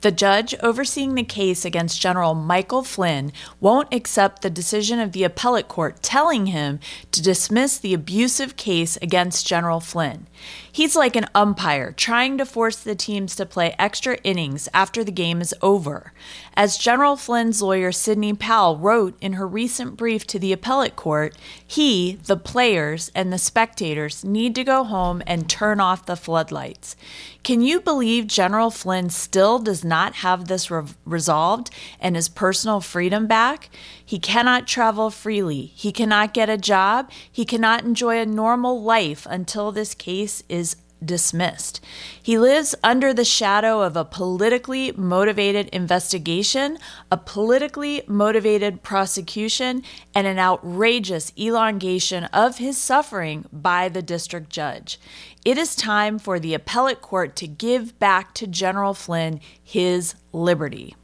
The 0.00 0.12
judge 0.12 0.54
overseeing 0.62 1.14
the 1.14 1.24
case 1.24 1.64
against 1.64 2.00
General 2.00 2.34
Michael 2.34 2.84
Flynn 2.84 3.32
won't 3.60 3.92
accept 3.92 4.42
the 4.42 4.50
decision 4.50 5.00
of 5.00 5.10
the 5.10 5.24
appellate 5.24 5.66
court 5.66 6.02
telling 6.02 6.46
him 6.46 6.78
to 7.10 7.20
dismiss 7.20 7.78
the 7.78 7.94
abusive 7.94 8.56
case 8.56 8.96
against 9.02 9.46
General 9.46 9.80
Flynn. 9.80 10.28
He's 10.70 10.94
like 10.94 11.16
an 11.16 11.26
umpire 11.34 11.90
trying 11.90 12.38
to 12.38 12.46
force 12.46 12.76
the 12.76 12.94
teams 12.94 13.34
to 13.36 13.46
play 13.46 13.74
extra 13.76 14.16
innings 14.22 14.68
after 14.72 15.02
the 15.02 15.10
game 15.10 15.40
is 15.40 15.52
over. 15.60 16.12
As 16.54 16.78
General 16.78 17.16
Flynn's 17.16 17.60
lawyer 17.60 17.90
Sidney 17.90 18.32
Powell 18.34 18.78
wrote 18.78 19.16
in 19.20 19.32
her 19.32 19.48
recent 19.48 19.96
brief 19.96 20.24
to 20.28 20.38
the 20.38 20.52
appellate 20.52 20.94
court, 20.94 21.34
he, 21.66 22.20
the 22.26 22.36
players, 22.36 23.10
and 23.16 23.32
the 23.32 23.38
spectators 23.38 24.24
need 24.24 24.54
to 24.54 24.62
go 24.62 24.84
home 24.84 25.22
and 25.26 25.50
turn 25.50 25.80
off 25.80 26.06
the 26.06 26.14
floodlights. 26.14 26.94
Can 27.42 27.60
you 27.60 27.80
believe 27.80 28.26
General 28.28 28.70
Flynn 28.70 29.10
still 29.10 29.58
does 29.58 29.84
not 29.88 30.16
have 30.16 30.46
this 30.46 30.70
re- 30.70 30.84
resolved 31.04 31.70
and 31.98 32.14
his 32.14 32.28
personal 32.28 32.80
freedom 32.80 33.26
back? 33.26 33.70
He 34.04 34.18
cannot 34.18 34.66
travel 34.66 35.10
freely. 35.10 35.72
He 35.74 35.90
cannot 35.90 36.34
get 36.34 36.48
a 36.48 36.58
job. 36.58 37.10
He 37.30 37.44
cannot 37.44 37.84
enjoy 37.84 38.18
a 38.20 38.26
normal 38.26 38.82
life 38.82 39.26
until 39.28 39.72
this 39.72 39.94
case 39.94 40.42
is 40.48 40.76
dismissed. 41.04 41.80
He 42.22 42.38
lives 42.38 42.74
under 42.82 43.14
the 43.14 43.24
shadow 43.24 43.82
of 43.82 43.96
a 43.96 44.04
politically 44.04 44.92
motivated 44.92 45.68
investigation, 45.68 46.78
a 47.10 47.16
politically 47.16 48.02
motivated 48.06 48.82
prosecution, 48.82 49.82
and 50.14 50.26
an 50.26 50.38
outrageous 50.38 51.32
elongation 51.38 52.24
of 52.24 52.58
his 52.58 52.78
suffering 52.78 53.46
by 53.52 53.88
the 53.88 54.02
district 54.02 54.50
judge. 54.50 54.98
It 55.44 55.56
is 55.56 55.74
time 55.74 56.18
for 56.18 56.38
the 56.38 56.54
appellate 56.54 57.00
court 57.00 57.36
to 57.36 57.46
give 57.46 57.98
back 57.98 58.34
to 58.34 58.46
General 58.46 58.94
Flynn 58.94 59.40
his 59.62 60.14
liberty. 60.32 60.94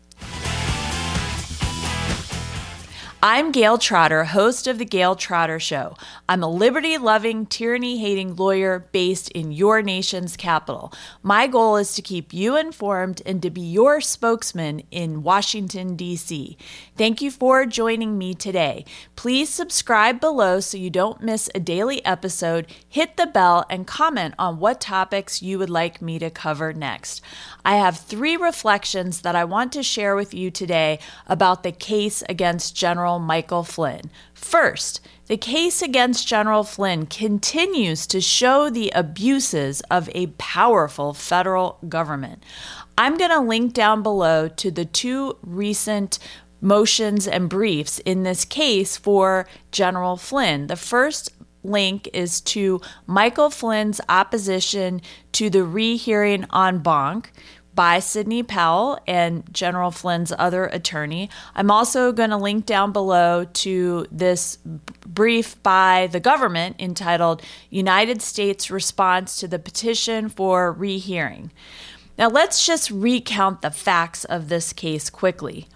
I'm 3.26 3.52
Gayle 3.52 3.78
Trotter, 3.78 4.24
host 4.24 4.66
of 4.66 4.76
The 4.76 4.84
Gayle 4.84 5.16
Trotter 5.16 5.58
Show. 5.58 5.96
I'm 6.28 6.42
a 6.42 6.46
liberty 6.46 6.98
loving, 6.98 7.46
tyranny 7.46 7.96
hating 7.96 8.36
lawyer 8.36 8.86
based 8.92 9.30
in 9.30 9.50
your 9.50 9.80
nation's 9.80 10.36
capital. 10.36 10.92
My 11.22 11.46
goal 11.46 11.78
is 11.78 11.94
to 11.94 12.02
keep 12.02 12.34
you 12.34 12.54
informed 12.54 13.22
and 13.24 13.40
to 13.40 13.48
be 13.48 13.62
your 13.62 14.02
spokesman 14.02 14.82
in 14.90 15.22
Washington, 15.22 15.96
D.C. 15.96 16.58
Thank 16.98 17.22
you 17.22 17.30
for 17.30 17.64
joining 17.64 18.18
me 18.18 18.34
today. 18.34 18.84
Please 19.16 19.48
subscribe 19.48 20.20
below 20.20 20.60
so 20.60 20.76
you 20.76 20.90
don't 20.90 21.22
miss 21.22 21.48
a 21.54 21.60
daily 21.60 22.04
episode, 22.04 22.66
hit 22.86 23.16
the 23.16 23.26
bell, 23.26 23.64
and 23.70 23.86
comment 23.86 24.34
on 24.38 24.58
what 24.58 24.82
topics 24.82 25.40
you 25.40 25.58
would 25.58 25.70
like 25.70 26.02
me 26.02 26.18
to 26.18 26.28
cover 26.28 26.74
next. 26.74 27.22
I 27.64 27.76
have 27.76 27.96
three 27.96 28.36
reflections 28.36 29.22
that 29.22 29.34
I 29.34 29.44
want 29.44 29.72
to 29.72 29.82
share 29.82 30.14
with 30.14 30.34
you 30.34 30.50
today 30.50 30.98
about 31.26 31.62
the 31.62 31.72
case 31.72 32.22
against 32.28 32.76
General 32.76 33.13
Michael 33.18 33.64
Flynn. 33.64 34.10
First, 34.32 35.00
the 35.26 35.36
case 35.36 35.80
against 35.80 36.28
General 36.28 36.64
Flynn 36.64 37.06
continues 37.06 38.06
to 38.08 38.20
show 38.20 38.68
the 38.68 38.90
abuses 38.94 39.80
of 39.90 40.10
a 40.14 40.28
powerful 40.38 41.14
federal 41.14 41.78
government. 41.88 42.42
I'm 42.98 43.16
going 43.16 43.30
to 43.30 43.40
link 43.40 43.72
down 43.72 44.02
below 44.02 44.48
to 44.48 44.70
the 44.70 44.84
two 44.84 45.38
recent 45.42 46.18
motions 46.60 47.26
and 47.26 47.48
briefs 47.48 47.98
in 48.00 48.22
this 48.22 48.44
case 48.44 48.96
for 48.96 49.46
General 49.70 50.16
Flynn. 50.16 50.66
The 50.66 50.76
first 50.76 51.32
link 51.64 52.08
is 52.12 52.40
to 52.42 52.80
Michael 53.06 53.50
Flynn's 53.50 54.00
opposition 54.08 55.00
to 55.32 55.50
the 55.50 55.64
rehearing 55.64 56.46
en 56.54 56.78
banc 56.78 57.32
by 57.74 57.98
Sidney 57.98 58.42
Powell 58.42 58.98
and 59.06 59.44
General 59.52 59.90
Flynn's 59.90 60.32
other 60.38 60.66
attorney. 60.66 61.30
I'm 61.54 61.70
also 61.70 62.12
going 62.12 62.30
to 62.30 62.36
link 62.36 62.66
down 62.66 62.92
below 62.92 63.44
to 63.44 64.06
this 64.10 64.58
brief 65.06 65.60
by 65.62 66.08
the 66.10 66.20
government 66.20 66.76
entitled 66.78 67.42
United 67.70 68.22
States 68.22 68.70
Response 68.70 69.38
to 69.40 69.48
the 69.48 69.58
Petition 69.58 70.28
for 70.28 70.72
Rehearing. 70.72 71.50
Now, 72.16 72.28
let's 72.28 72.64
just 72.64 72.90
recount 72.90 73.62
the 73.62 73.70
facts 73.70 74.24
of 74.24 74.48
this 74.48 74.72
case 74.72 75.10
quickly. 75.10 75.66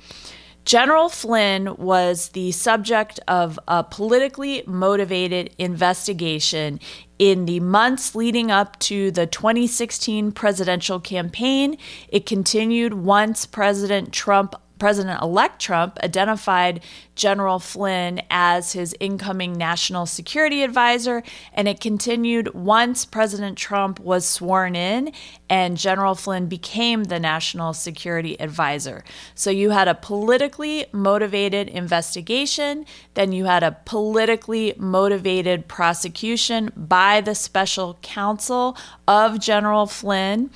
General 0.69 1.09
Flynn 1.09 1.77
was 1.79 2.29
the 2.35 2.53
subject 2.53 3.19
of 3.27 3.59
a 3.67 3.83
politically 3.83 4.63
motivated 4.67 5.55
investigation 5.57 6.79
in 7.19 7.47
the 7.47 7.59
months 7.61 8.15
leading 8.15 8.51
up 8.51 8.79
to 8.81 9.11
the 9.11 9.27
2016 9.27 10.31
presidential 10.33 11.01
campaign. 11.01 11.79
It 12.11 12.27
continued 12.27 12.93
once 12.93 13.47
President 13.47 14.13
Trump 14.13 14.55
President 14.79 15.21
elect 15.23 15.61
Trump 15.61 15.99
identified 16.03 16.83
General 17.15 17.59
Flynn 17.59 18.23
as 18.31 18.73
his 18.73 18.95
incoming 19.01 19.55
national 19.55 20.07
security 20.07 20.63
advisor, 20.63 21.23
and 21.53 21.67
it 21.67 21.81
continued 21.81 22.55
once 22.55 23.05
President 23.05 23.59
Trump 23.59 23.99
was 23.99 24.25
sworn 24.25 24.77
in 24.77 25.13
and 25.51 25.77
General 25.77 26.15
Flynn 26.15 26.47
became 26.47 27.05
the 27.05 27.19
national 27.19 27.73
security 27.73 28.41
advisor. 28.41 29.03
So 29.35 29.51
you 29.51 29.71
had 29.71 29.89
a 29.89 29.95
politically 29.95 30.87
motivated 30.93 31.69
investigation, 31.69 32.87
then 33.15 33.33
you 33.33 33.47
had 33.47 33.63
a 33.63 33.77
politically 33.85 34.75
motivated 34.77 35.69
prosecution 35.69 36.71
by 36.77 37.21
the 37.21 37.35
special 37.35 37.99
counsel 38.03 38.77
of 39.07 39.41
General 39.41 39.87
Flynn. 39.87 40.51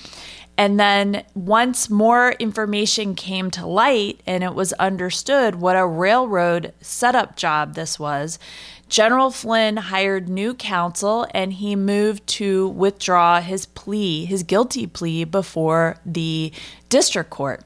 And 0.56 0.78
then 0.78 1.24
once 1.34 1.88
more 1.88 2.32
information 2.32 3.14
came 3.14 3.50
to 3.52 3.66
light 3.66 4.20
and 4.26 4.44
it 4.44 4.54
was 4.54 4.72
understood 4.74 5.56
what 5.56 5.76
a 5.76 5.86
railroad 5.86 6.72
setup 6.80 7.36
job 7.36 7.74
this 7.74 7.98
was, 7.98 8.38
General 8.88 9.30
Flynn 9.30 9.78
hired 9.78 10.28
new 10.28 10.52
counsel 10.52 11.26
and 11.32 11.54
he 11.54 11.74
moved 11.74 12.26
to 12.26 12.68
withdraw 12.68 13.40
his 13.40 13.64
plea, 13.64 14.26
his 14.26 14.42
guilty 14.42 14.86
plea, 14.86 15.24
before 15.24 15.96
the 16.04 16.52
district 16.90 17.30
court 17.30 17.64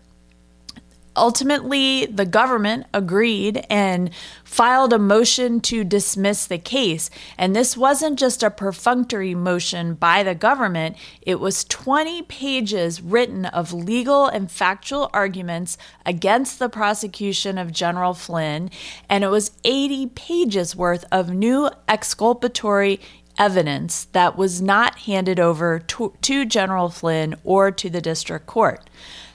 ultimately, 1.16 2.06
the 2.06 2.26
government 2.26 2.86
agreed 2.92 3.64
and 3.68 4.10
filed 4.44 4.92
a 4.92 4.98
motion 4.98 5.60
to 5.60 5.84
dismiss 5.84 6.46
the 6.46 6.58
case. 6.58 7.10
And 7.36 7.54
this 7.54 7.76
wasn't 7.76 8.18
just 8.18 8.42
a 8.42 8.50
perfunctory 8.50 9.34
motion 9.34 9.94
by 9.94 10.22
the 10.22 10.34
government, 10.34 10.96
it 11.22 11.40
was 11.40 11.64
20 11.64 12.22
pages 12.22 13.02
written 13.02 13.46
of 13.46 13.72
legal 13.72 14.26
and 14.26 14.50
factual 14.50 15.10
arguments 15.12 15.76
against 16.04 16.58
the 16.58 16.68
prosecution 16.68 17.58
of 17.58 17.72
General 17.72 18.14
Flynn, 18.14 18.70
and 19.08 19.24
it 19.24 19.28
was 19.28 19.52
80 19.64 20.08
pages 20.08 20.76
worth 20.76 21.04
of 21.10 21.30
new 21.30 21.70
exculpatory 21.88 23.00
evidence 23.38 24.04
that 24.12 24.36
was 24.36 24.62
not 24.62 25.00
handed 25.00 25.38
over 25.38 25.78
to, 25.78 26.12
to 26.22 26.44
General 26.44 26.88
Flynn 26.88 27.34
or 27.44 27.70
to 27.70 27.90
the 27.90 28.00
district 28.00 28.46
court. 28.46 28.88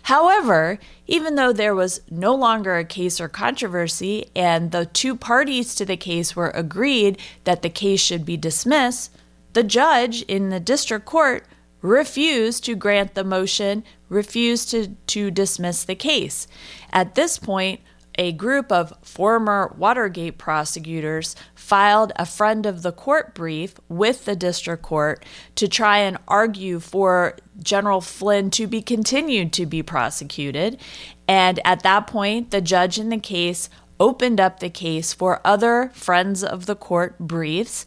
However, 0.03 0.79
even 1.07 1.35
though 1.35 1.53
there 1.53 1.75
was 1.75 2.01
no 2.09 2.33
longer 2.33 2.77
a 2.77 2.83
case 2.83 3.21
or 3.21 3.29
controversy 3.29 4.29
and 4.35 4.71
the 4.71 4.85
two 4.85 5.15
parties 5.15 5.75
to 5.75 5.85
the 5.85 5.97
case 5.97 6.35
were 6.35 6.49
agreed 6.51 7.19
that 7.43 7.61
the 7.61 7.69
case 7.69 8.01
should 8.01 8.25
be 8.25 8.37
dismissed, 8.37 9.11
the 9.53 9.63
judge 9.63 10.21
in 10.23 10.49
the 10.49 10.59
district 10.59 11.05
court 11.05 11.45
refused 11.81 12.63
to 12.65 12.75
grant 12.75 13.15
the 13.15 13.23
motion, 13.23 13.83
refused 14.09 14.69
to, 14.71 14.89
to 15.07 15.31
dismiss 15.31 15.83
the 15.83 15.95
case. 15.95 16.47
At 16.91 17.15
this 17.15 17.37
point, 17.37 17.81
a 18.17 18.31
group 18.31 18.71
of 18.71 18.93
former 19.01 19.73
Watergate 19.77 20.37
prosecutors 20.37 21.35
filed 21.55 22.11
a 22.15 22.25
friend 22.25 22.65
of 22.65 22.81
the 22.81 22.91
court 22.91 23.33
brief 23.33 23.75
with 23.87 24.25
the 24.25 24.35
district 24.35 24.83
court 24.83 25.25
to 25.55 25.67
try 25.67 25.99
and 25.99 26.17
argue 26.27 26.79
for 26.79 27.37
General 27.61 28.01
Flynn 28.01 28.49
to 28.51 28.67
be 28.67 28.81
continued 28.81 29.53
to 29.53 29.65
be 29.65 29.81
prosecuted. 29.81 30.79
And 31.27 31.59
at 31.63 31.83
that 31.83 32.07
point, 32.07 32.51
the 32.51 32.61
judge 32.61 32.99
in 32.99 33.09
the 33.09 33.19
case 33.19 33.69
opened 33.99 34.39
up 34.39 34.59
the 34.59 34.69
case 34.69 35.13
for 35.13 35.39
other 35.45 35.91
friends 35.93 36.43
of 36.43 36.65
the 36.65 36.75
court 36.75 37.19
briefs. 37.19 37.85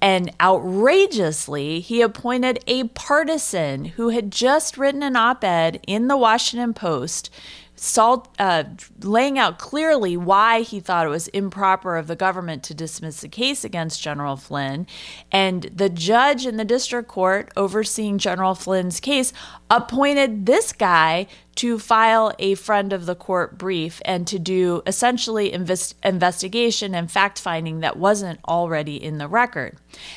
And 0.00 0.30
outrageously, 0.40 1.80
he 1.80 2.02
appointed 2.02 2.62
a 2.66 2.84
partisan 2.84 3.86
who 3.86 4.10
had 4.10 4.30
just 4.30 4.78
written 4.78 5.02
an 5.02 5.16
op 5.16 5.42
ed 5.42 5.80
in 5.86 6.06
the 6.06 6.16
Washington 6.16 6.74
Post 6.74 7.30
salt, 7.76 8.34
uh, 8.38 8.64
laying 9.02 9.38
out 9.38 9.58
clearly 9.58 10.16
why 10.16 10.62
he 10.62 10.80
thought 10.80 11.06
it 11.06 11.10
was 11.10 11.28
improper 11.28 11.96
of 11.96 12.06
the 12.06 12.16
government 12.16 12.62
to 12.64 12.74
dismiss 12.74 13.20
the 13.20 13.28
case 13.28 13.64
against 13.64 14.02
General 14.02 14.36
Flynn. 14.36 14.86
And 15.30 15.64
the 15.64 15.90
judge 15.90 16.46
in 16.46 16.56
the 16.56 16.64
district 16.64 17.08
court 17.08 17.52
overseeing 17.56 18.18
General 18.18 18.54
Flynn's 18.54 18.98
case 18.98 19.32
appointed 19.70 20.46
this 20.46 20.72
guy 20.72 21.26
to 21.56 21.78
file 21.78 22.32
a 22.38 22.54
friend 22.54 22.92
of 22.92 23.06
the 23.06 23.14
court 23.14 23.58
brief 23.58 24.00
and 24.04 24.26
to 24.26 24.38
do 24.38 24.82
essentially 24.86 25.52
invest- 25.52 25.94
investigation 26.04 26.94
and 26.94 27.10
fact 27.10 27.40
finding 27.40 27.80
that 27.80 27.96
wasn't 27.96 28.38
already 28.46 29.02
in 29.02 29.18
the 29.18 29.26
record. 29.26 29.76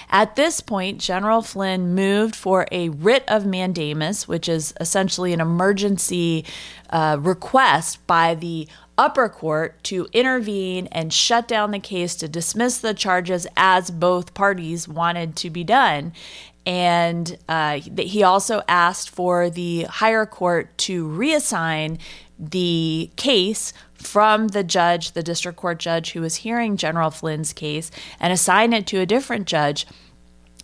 At 0.09 0.36
this 0.36 0.59
point, 0.59 1.00
General 1.00 1.41
Flynn 1.41 1.95
moved 1.95 2.36
for 2.36 2.68
a 2.71 2.89
writ 2.89 3.24
of 3.27 3.45
mandamus, 3.45 4.27
which 4.27 4.50
is 4.50 4.74
essentially 4.80 5.33
an 5.33 5.41
emergency 5.41 6.45
uh, 6.89 7.18
request 7.19 8.06
by 8.06 8.35
the 8.35 8.68
upper 9.00 9.30
court 9.30 9.81
to 9.81 10.06
intervene 10.12 10.85
and 10.88 11.13
shut 11.13 11.47
down 11.47 11.71
the 11.71 11.80
case 11.80 12.15
to 12.15 12.27
dismiss 12.27 12.80
the 12.80 12.94
charges 12.94 13.47
as 13.56 13.89
both 13.89 14.33
parties 14.33 14.89
wanted 14.89 15.38
to 15.38 15.50
be 15.50 15.63
done. 15.63 16.12
And 16.69 17.36
uh, 17.50 17.80
he 17.98 18.21
also 18.21 18.62
asked 18.68 19.10
for 19.10 19.50
the 19.50 19.86
higher 19.86 20.27
court 20.27 20.77
to 20.80 21.07
reassign 21.07 21.98
the 22.38 23.10
case 23.16 23.74
from 23.95 24.50
the 24.50 24.63
judge, 24.63 25.13
the 25.13 25.24
district 25.24 25.57
court 25.57 25.80
judge 25.80 26.12
who 26.12 26.21
was 26.21 26.36
hearing 26.36 26.77
General 26.77 27.10
Flynn's 27.10 27.54
case, 27.54 27.89
and 28.19 28.31
assign 28.31 28.71
it 28.74 28.86
to 28.86 29.00
a 29.00 29.07
different 29.07 29.48
judge 29.48 29.88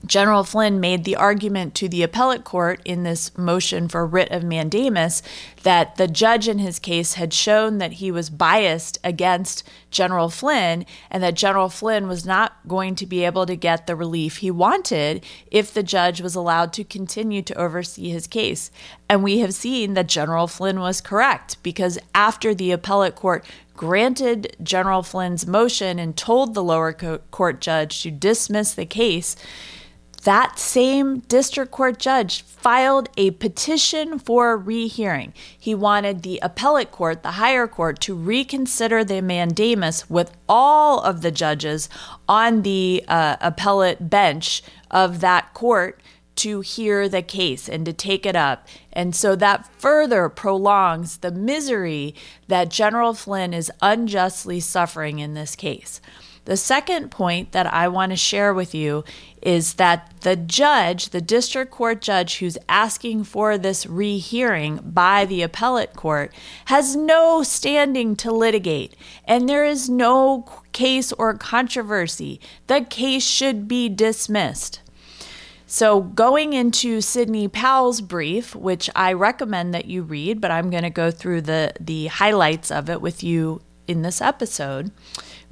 General 0.06 0.44
Flynn 0.44 0.80
made 0.80 1.04
the 1.04 1.16
argument 1.16 1.74
to 1.75 1.90
the 1.90 2.04
appellate 2.04 2.44
court 2.44 2.81
in 2.86 3.04
this 3.04 3.36
motion 3.38 3.88
for 3.88 4.06
writ 4.06 4.31
of 4.31 4.44
mandamus 4.44 5.22
that 5.63 5.96
the 5.96 6.07
judge 6.07 6.48
in 6.48 6.60
his 6.60 6.80
case 6.80 7.13
had 7.13 7.34
shown 7.34 7.80
that 7.80 7.94
he 7.94 8.12
was 8.12 8.30
biased 8.30 8.98
against 9.04 9.63
General 9.90 10.30
Flynn 10.30 10.86
and 11.10 11.24
that 11.24 11.34
General 11.34 11.69
Flynn 11.69 12.07
was 12.07 12.25
not 12.25 12.57
going 12.68 12.96
to 12.96 13.06
be 13.06 13.24
able 13.24 13.46
to 13.46 13.56
get 13.56 13.88
the 13.88 13.96
relief 13.96 14.38
he 14.38 14.52
wanted 14.52 15.24
if 15.50 15.74
the 15.74 15.84
judge 15.84 16.22
was 16.22 16.36
allowed 16.36 16.74
to 16.74 16.84
continue 16.84 17.42
to 17.42 17.56
oversee 17.56 18.10
his 18.10 18.28
case. 18.28 18.72
And 19.10 19.24
we 19.24 19.40
have 19.40 19.54
seen 19.54 19.94
that 19.94 20.07
General 20.07 20.48
Flynn 20.48 20.80
was 20.80 21.02
correct 21.02 21.62
because 21.63 21.98
after 22.13 22.54
the 22.54 22.72
appellate 22.72 23.16
court 23.16 23.46
granted 23.75 24.56
General 24.63 25.04
Flynn's 25.04 25.46
motion 25.46 26.00
and 26.00 26.16
told 26.16 26.54
the 26.54 26.63
lower 26.63 26.94
court 26.94 27.62
judge 27.62 28.02
to 28.04 28.12
dismiss 28.12 28.74
the 28.74 28.86
case, 28.86 29.36
that 30.25 30.57
same 30.60 31.19
district 31.19 31.72
court 31.72 32.00
judge 32.00 32.42
filed 32.44 33.10
a 33.16 33.31
petition 33.31 34.18
for 34.18 34.51
a 34.51 34.57
rehearing. 34.57 35.33
He 35.57 35.75
wanted 35.75 36.24
the 36.24 36.39
appellate 36.42 36.92
court, 36.92 37.22
the 37.22 37.33
higher 37.33 37.68
court, 37.68 38.00
to 38.01 38.16
reconsider 38.16 39.04
the 39.04 39.22
mandamus 39.22 40.10
with 40.10 40.36
all 40.50 41.00
of 41.00 41.22
the 41.22 41.30
judges 41.31 41.89
on 42.27 42.63
the 42.63 43.06
uh, 43.07 43.38
appellate 43.39 44.10
bench 44.10 44.63
of 44.89 45.22
that 45.22 45.54
court 45.54 46.01
to 46.38 46.62
hear 46.62 47.07
the 47.07 47.21
case 47.21 47.69
and 47.69 47.86
to 47.86 47.94
take 47.94 48.25
it 48.25 48.36
up. 48.36 48.68
And 48.92 49.16
so 49.16 49.36
that 49.36 49.68
further 49.78 50.28
prolongs 50.28 51.18
the 51.18 51.31
misery 51.31 52.16
that 52.48 52.69
General 52.69 53.13
Flynn 53.13 53.54
is 53.54 53.71
unjustly 53.81 54.60
suffering 54.60 55.19
in 55.19 55.33
this 55.33 55.56
case. 55.56 56.01
The 56.45 56.57
second 56.57 57.09
point 57.09 57.51
that 57.53 57.71
I 57.74 57.88
want 57.88 58.12
to 58.12 58.15
share 58.15 58.53
with 58.53 58.75
you 58.75 59.03
is 59.42 59.75
that 59.75 60.12
the 60.21 60.36
judge, 60.36 61.09
the 61.09 61.21
district 61.21 61.71
court 61.71 62.01
judge 62.01 62.38
who's 62.38 62.57
asking 62.69 63.24
for 63.24 63.57
this 63.57 63.86
rehearing 63.88 64.80
by 64.83 65.25
the 65.25 65.42
appellate 65.42 65.94
court, 65.94 66.31
has 66.65 66.95
no 66.95 67.42
standing 67.42 68.15
to 68.18 68.31
litigate, 68.31 68.95
and 69.25 69.50
there 69.50 69.65
is 69.65 69.89
no 69.89 70.47
case 70.71 71.12
or 71.13 71.33
controversy. 71.33 72.39
The 72.68 72.81
case 72.81 73.25
should 73.25 73.68
be 73.68 73.89
dismissed. 73.89 74.81
So, 75.68 76.00
going 76.00 76.53
into 76.53 77.01
Sidney 77.01 77.47
Powell's 77.47 78.00
brief, 78.00 78.56
which 78.56 78.88
I 78.95 79.13
recommend 79.13 79.74
that 79.74 79.86
you 79.86 80.03
read, 80.03 80.39
but 80.39 80.51
I'm 80.51 80.69
going 80.69 80.83
to 80.83 80.92
go 80.92 81.09
through 81.09 81.42
the, 81.42 81.74
the 81.80 82.06
highlights 82.06 82.69
of 82.69 82.88
it 82.88 83.01
with 83.01 83.24
you 83.24 83.62
in 83.88 84.03
this 84.03 84.21
episode. 84.21 84.92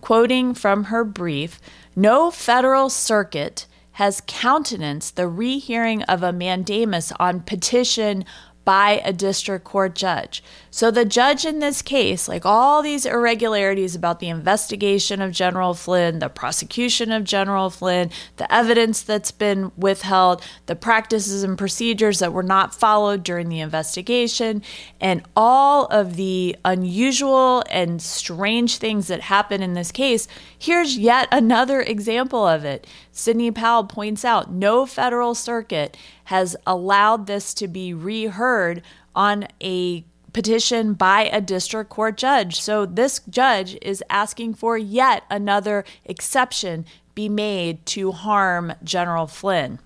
Quoting 0.04 0.54
from 0.54 0.84
her 0.86 1.06
brief, 1.06 1.62
no 1.96 2.30
federal 2.30 2.90
circuit 2.90 3.68
has 3.94 4.22
countenanced 4.28 5.16
the 5.16 5.30
rehearing 5.30 6.04
of 6.04 6.22
a 6.22 6.34
mandamus 6.34 7.14
on 7.22 7.40
petition 7.40 8.26
by 8.66 9.02
a 9.04 9.12
district 9.12 9.66
court 9.66 9.96
judge. 9.96 10.44
So 10.72 10.90
the 10.90 11.06
judge 11.06 11.46
in 11.46 11.60
this 11.60 11.82
case, 11.82 12.28
like 12.28 12.46
all 12.46 12.82
these 12.82 13.06
irregularities 13.06 13.96
about 13.96 14.20
the 14.20 14.30
investigation 14.30 15.22
of 15.22 15.32
General 15.32 15.74
Flynn, 15.74 16.20
the 16.20 16.30
prosecution 16.30 17.12
of 17.12 17.24
General 17.24 17.70
Flynn, 17.70 18.10
the 18.38 18.52
evidence 18.54 19.02
that's 19.02 19.32
been 19.32 19.72
withheld, 19.78 20.42
the 20.66 20.76
practices 20.76 21.44
and 21.44 21.58
procedures 21.58 22.20
that 22.20 22.34
were 22.34 22.42
not 22.42 22.74
followed 22.74 23.24
during 23.24 23.50
the 23.50 23.60
investigation, 23.60 24.64
and 25.00 25.24
all 25.36 25.86
of 25.88 26.16
the 26.16 26.56
unusual 26.66 27.64
and 27.70 28.02
strange 28.02 28.78
things 28.78 29.08
that 29.08 29.22
happen 29.22 29.62
in 29.62 29.74
this 29.74 29.92
case, 29.92 30.28
here's 30.58 30.98
yet 30.98 31.28
another 31.32 31.82
example 31.94 32.48
of 32.48 32.66
it. 32.66 32.88
Sidney 33.14 33.52
Powell 33.52 33.86
points 33.86 34.26
out 34.26 34.52
no 34.52 34.86
federal 34.86 35.36
circuit 35.36 35.96
has 36.26 36.58
allowed 36.66 37.28
this 37.28 37.54
to 37.54 37.68
be 37.68 37.94
reheard 37.94 38.82
on 39.16 39.48
a 39.62 40.04
petition 40.34 40.94
by 40.94 41.26
a 41.26 41.40
district 41.40 41.92
court 41.92 42.18
judge. 42.18 42.60
So 42.60 42.88
this 42.88 43.22
judge 43.30 43.78
is 43.84 44.04
asking 44.10 44.56
for 44.56 44.78
yet 44.78 45.24
another 45.30 45.86
exception 46.04 46.86
be 47.14 47.30
made 47.30 47.86
to 47.86 48.12
harm 48.12 48.74
General 48.84 49.28
Flynn. 49.28 49.78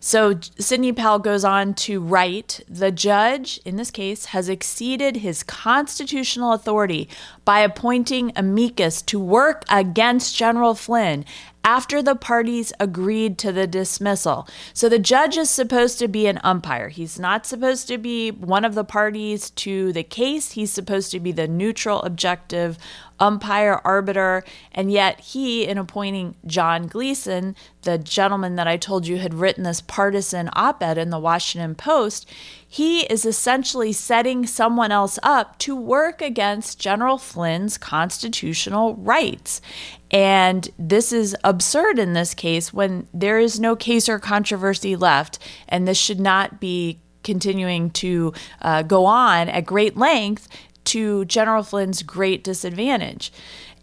So 0.00 0.38
Sidney 0.58 0.92
Powell 0.92 1.18
goes 1.18 1.44
on 1.44 1.74
to 1.74 2.00
write 2.00 2.60
The 2.68 2.90
judge, 2.90 3.58
in 3.64 3.76
this 3.76 3.90
case, 3.90 4.26
has 4.26 4.48
exceeded 4.48 5.16
his 5.16 5.42
constitutional 5.42 6.52
authority 6.52 7.08
by 7.44 7.60
appointing 7.60 8.32
amicus 8.36 9.00
to 9.02 9.18
work 9.18 9.64
against 9.68 10.36
General 10.36 10.74
Flynn 10.74 11.24
after 11.66 12.00
the 12.00 12.14
parties 12.14 12.72
agreed 12.78 13.36
to 13.38 13.50
the 13.50 13.66
dismissal. 13.66 14.46
So 14.72 14.88
the 14.88 15.00
judge 15.00 15.36
is 15.36 15.50
supposed 15.50 15.98
to 15.98 16.06
be 16.06 16.28
an 16.28 16.38
umpire. 16.44 16.90
He's 16.90 17.18
not 17.18 17.44
supposed 17.44 17.88
to 17.88 17.98
be 17.98 18.30
one 18.30 18.64
of 18.64 18.76
the 18.76 18.84
parties 18.84 19.50
to 19.50 19.92
the 19.92 20.04
case. 20.04 20.52
He's 20.52 20.70
supposed 20.70 21.10
to 21.10 21.18
be 21.18 21.32
the 21.32 21.48
neutral, 21.48 22.00
objective 22.02 22.78
umpire, 23.18 23.80
arbiter. 23.84 24.44
And 24.72 24.92
yet, 24.92 25.18
he, 25.18 25.66
in 25.66 25.76
appointing 25.76 26.36
John 26.46 26.86
Gleeson, 26.86 27.56
the 27.82 27.98
gentleman 27.98 28.54
that 28.56 28.68
I 28.68 28.76
told 28.76 29.08
you 29.08 29.18
had 29.18 29.34
written 29.34 29.64
this 29.64 29.80
partisan 29.80 30.50
op 30.52 30.82
ed 30.82 30.98
in 30.98 31.10
the 31.10 31.18
Washington 31.18 31.74
Post, 31.74 32.30
he 32.76 33.04
is 33.06 33.24
essentially 33.24 33.90
setting 33.90 34.46
someone 34.46 34.92
else 34.92 35.18
up 35.22 35.56
to 35.56 35.74
work 35.74 36.20
against 36.20 36.78
General 36.78 37.16
Flynn's 37.16 37.78
constitutional 37.78 38.96
rights. 38.96 39.62
And 40.10 40.68
this 40.78 41.10
is 41.10 41.34
absurd 41.42 41.98
in 41.98 42.12
this 42.12 42.34
case 42.34 42.74
when 42.74 43.08
there 43.14 43.38
is 43.38 43.58
no 43.58 43.76
case 43.76 44.10
or 44.10 44.18
controversy 44.18 44.94
left, 44.94 45.38
and 45.66 45.88
this 45.88 45.96
should 45.96 46.20
not 46.20 46.60
be 46.60 47.00
continuing 47.24 47.88
to 47.92 48.34
uh, 48.60 48.82
go 48.82 49.06
on 49.06 49.48
at 49.48 49.64
great 49.64 49.96
length 49.96 50.46
to 50.84 51.24
General 51.24 51.62
Flynn's 51.62 52.02
great 52.02 52.44
disadvantage. 52.44 53.32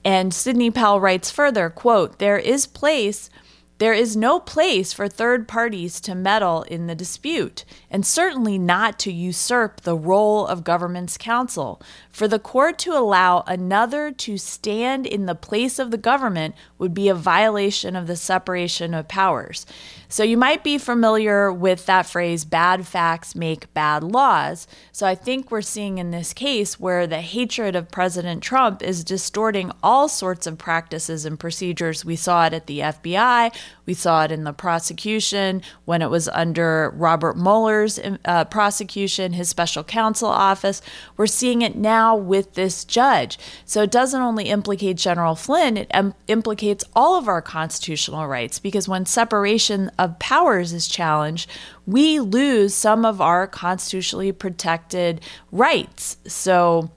And 0.05 0.31
Sidney 0.31 0.69
Powell 0.69 1.01
writes 1.01 1.31
further, 1.31 1.71
quote, 1.71 2.19
there 2.19 2.37
is 2.37 2.67
place 2.67 3.31
there 3.79 3.93
is 3.93 4.15
no 4.15 4.39
place 4.39 4.93
for 4.93 5.07
third 5.07 5.47
parties 5.47 5.99
to 6.01 6.15
meddle 6.15 6.61
in 6.63 6.87
the 6.87 6.95
dispute, 6.95 7.65
and 7.89 8.05
certainly 8.05 8.57
not 8.57 8.99
to 8.99 9.11
usurp 9.11 9.81
the 9.81 9.95
role 9.95 10.45
of 10.45 10.63
government's 10.63 11.17
counsel. 11.17 11.81
For 12.09 12.27
the 12.27 12.39
court 12.39 12.77
to 12.79 12.91
allow 12.91 13.43
another 13.47 14.11
to 14.11 14.37
stand 14.37 15.07
in 15.07 15.25
the 15.25 15.35
place 15.35 15.79
of 15.79 15.91
the 15.91 15.97
government 15.97 16.55
would 16.77 16.93
be 16.93 17.09
a 17.09 17.15
violation 17.15 17.95
of 17.95 18.07
the 18.07 18.15
separation 18.15 18.93
of 18.93 19.07
powers. 19.07 19.65
So 20.13 20.21
you 20.21 20.37
might 20.37 20.63
be 20.63 20.77
familiar 20.77 21.51
with 21.51 21.87
that 21.87 22.05
phrase, 22.05 22.45
bad 22.45 22.85
facts 22.85 23.33
make 23.33 23.73
bad 23.73 24.03
laws. 24.03 24.67
So 24.91 25.07
I 25.07 25.15
think 25.15 25.49
we're 25.49 25.63
seeing 25.63 25.97
in 25.97 26.11
this 26.11 26.33
case 26.33 26.79
where 26.79 27.07
the 27.07 27.19
hatred 27.19 27.75
of 27.75 27.89
President 27.89 28.43
Trump 28.43 28.83
is 28.83 29.03
distorting 29.03 29.71
all 29.81 30.07
sorts 30.07 30.45
of 30.45 30.59
practices 30.59 31.25
and 31.25 31.39
procedures. 31.39 32.05
We 32.05 32.15
saw 32.15 32.45
it 32.45 32.53
at 32.53 32.67
the 32.67 32.81
FBI, 32.81 33.55
We 33.85 33.93
saw 33.93 34.23
it 34.23 34.31
in 34.31 34.43
the 34.43 34.53
prosecution 34.53 35.61
when 35.85 36.01
it 36.01 36.09
was 36.09 36.29
under 36.29 36.93
Robert 36.95 37.37
Mueller's 37.37 37.99
uh, 38.25 38.45
prosecution, 38.45 39.33
his 39.33 39.49
special 39.49 39.83
counsel 39.83 40.29
office. 40.29 40.81
We're 41.17 41.27
seeing 41.27 41.61
it 41.61 41.75
now 41.75 42.15
with 42.15 42.53
this 42.53 42.85
judge. 42.85 43.37
So 43.65 43.83
it 43.83 43.91
doesn't 43.91 44.21
only 44.21 44.45
implicate 44.45 44.97
General 44.97 45.35
Flynn, 45.35 45.77
it 45.77 45.87
um, 45.93 46.13
implicates 46.27 46.83
all 46.95 47.17
of 47.17 47.27
our 47.27 47.41
constitutional 47.41 48.27
rights 48.27 48.59
because 48.59 48.87
when 48.87 49.05
separation 49.05 49.91
of 49.97 50.19
powers 50.19 50.73
is 50.73 50.87
challenged, 50.87 51.49
we 51.85 52.19
lose 52.19 52.73
some 52.73 53.05
of 53.05 53.19
our 53.19 53.47
constitutionally 53.47 54.31
protected 54.31 55.21
rights. 55.51 56.17
So 56.25 56.91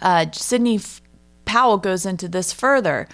uh, 0.00 0.26
Sidney 0.32 0.80
Powell 1.44 1.78
goes 1.78 2.04
into 2.04 2.28
this 2.28 2.52
further. 2.52 3.08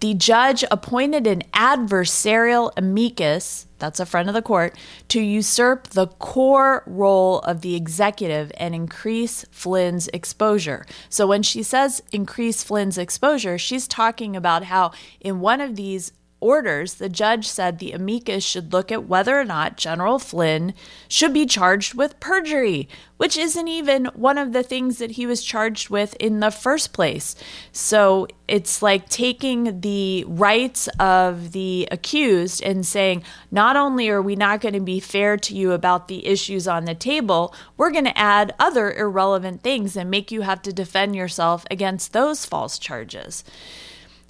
The 0.00 0.12
judge 0.12 0.62
appointed 0.70 1.26
an 1.26 1.42
adversarial 1.54 2.70
amicus, 2.76 3.66
that's 3.78 3.98
a 3.98 4.04
friend 4.04 4.28
of 4.28 4.34
the 4.34 4.42
court, 4.42 4.76
to 5.08 5.20
usurp 5.20 5.88
the 5.88 6.08
core 6.08 6.82
role 6.86 7.38
of 7.40 7.62
the 7.62 7.74
executive 7.74 8.52
and 8.58 8.74
increase 8.74 9.46
Flynn's 9.50 10.08
exposure. 10.08 10.84
So 11.08 11.26
when 11.26 11.42
she 11.42 11.62
says 11.62 12.02
increase 12.12 12.62
Flynn's 12.62 12.98
exposure, 12.98 13.56
she's 13.56 13.88
talking 13.88 14.36
about 14.36 14.64
how 14.64 14.92
in 15.18 15.40
one 15.40 15.62
of 15.62 15.76
these 15.76 16.12
orders, 16.46 16.94
the 16.94 17.08
judge 17.08 17.48
said 17.48 17.78
the 17.78 17.90
amicus 17.90 18.44
should 18.44 18.72
look 18.72 18.92
at 18.92 19.08
whether 19.08 19.38
or 19.38 19.44
not 19.44 19.76
General 19.76 20.20
Flynn 20.20 20.74
should 21.08 21.34
be 21.34 21.44
charged 21.44 21.94
with 21.94 22.20
perjury, 22.20 22.88
which 23.16 23.36
isn't 23.36 23.66
even 23.66 24.04
one 24.14 24.38
of 24.38 24.52
the 24.52 24.62
things 24.62 24.98
that 24.98 25.12
he 25.12 25.26
was 25.26 25.42
charged 25.42 25.90
with 25.90 26.14
in 26.20 26.38
the 26.38 26.52
first 26.52 26.92
place. 26.92 27.34
So 27.72 28.28
it's 28.46 28.80
like 28.80 29.08
taking 29.08 29.80
the 29.80 30.24
rights 30.28 30.86
of 31.00 31.50
the 31.50 31.88
accused 31.90 32.62
and 32.62 32.86
saying, 32.86 33.24
not 33.50 33.76
only 33.76 34.08
are 34.08 34.22
we 34.22 34.36
not 34.36 34.60
going 34.60 34.74
to 34.74 34.80
be 34.80 35.00
fair 35.00 35.36
to 35.38 35.54
you 35.54 35.72
about 35.72 36.06
the 36.06 36.26
issues 36.26 36.68
on 36.68 36.84
the 36.84 36.94
table, 36.94 37.52
we're 37.76 37.90
going 37.90 38.04
to 38.04 38.16
add 38.16 38.54
other 38.60 38.92
irrelevant 38.92 39.62
things 39.62 39.96
and 39.96 40.08
make 40.08 40.30
you 40.30 40.42
have 40.42 40.62
to 40.62 40.72
defend 40.72 41.16
yourself 41.16 41.66
against 41.72 42.12
those 42.12 42.44
false 42.44 42.78
charges. 42.78 43.42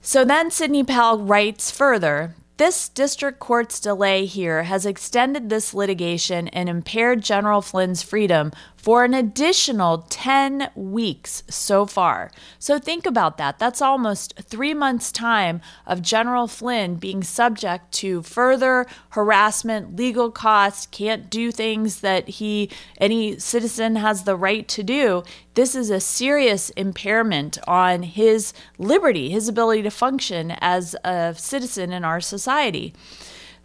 So 0.06 0.24
then 0.24 0.52
Sidney 0.52 0.84
Powell 0.84 1.18
writes 1.18 1.72
further 1.72 2.36
this 2.58 2.88
district 2.88 3.40
court's 3.40 3.80
delay 3.80 4.24
here 4.24 4.62
has 4.62 4.86
extended 4.86 5.48
this 5.50 5.74
litigation 5.74 6.46
and 6.46 6.68
impaired 6.68 7.22
General 7.22 7.60
Flynn's 7.60 8.04
freedom 8.04 8.52
for 8.86 9.04
an 9.04 9.14
additional 9.14 10.06
10 10.10 10.70
weeks 10.76 11.42
so 11.48 11.86
far. 11.86 12.30
So 12.60 12.78
think 12.78 13.04
about 13.04 13.36
that. 13.36 13.58
That's 13.58 13.82
almost 13.82 14.38
three 14.40 14.74
months' 14.74 15.10
time 15.10 15.60
of 15.88 16.02
General 16.02 16.46
Flynn 16.46 16.94
being 16.94 17.24
subject 17.24 17.90
to 17.94 18.22
further 18.22 18.86
harassment, 19.10 19.96
legal 19.96 20.30
costs, 20.30 20.86
can't 20.86 21.28
do 21.28 21.50
things 21.50 21.98
that 22.02 22.28
he, 22.28 22.70
any 22.98 23.40
citizen 23.40 23.96
has 23.96 24.22
the 24.22 24.36
right 24.36 24.68
to 24.68 24.84
do. 24.84 25.24
This 25.54 25.74
is 25.74 25.90
a 25.90 25.98
serious 25.98 26.70
impairment 26.70 27.58
on 27.66 28.04
his 28.04 28.52
liberty, 28.78 29.30
his 29.30 29.48
ability 29.48 29.82
to 29.82 29.90
function 29.90 30.52
as 30.60 30.94
a 31.02 31.34
citizen 31.36 31.92
in 31.92 32.04
our 32.04 32.20
society. 32.20 32.94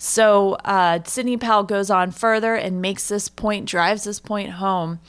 So 0.04 0.54
uh, 0.66 1.04
Sidney 1.06 1.38
Powell 1.38 1.62
goes 1.62 1.92
on 1.92 2.10
further 2.10 2.56
and 2.56 2.82
makes 2.82 3.08
this 3.08 3.30
point, 3.30 3.68
drives 3.68 4.04
this 4.04 4.20
point 4.20 4.54
home. 4.54 5.00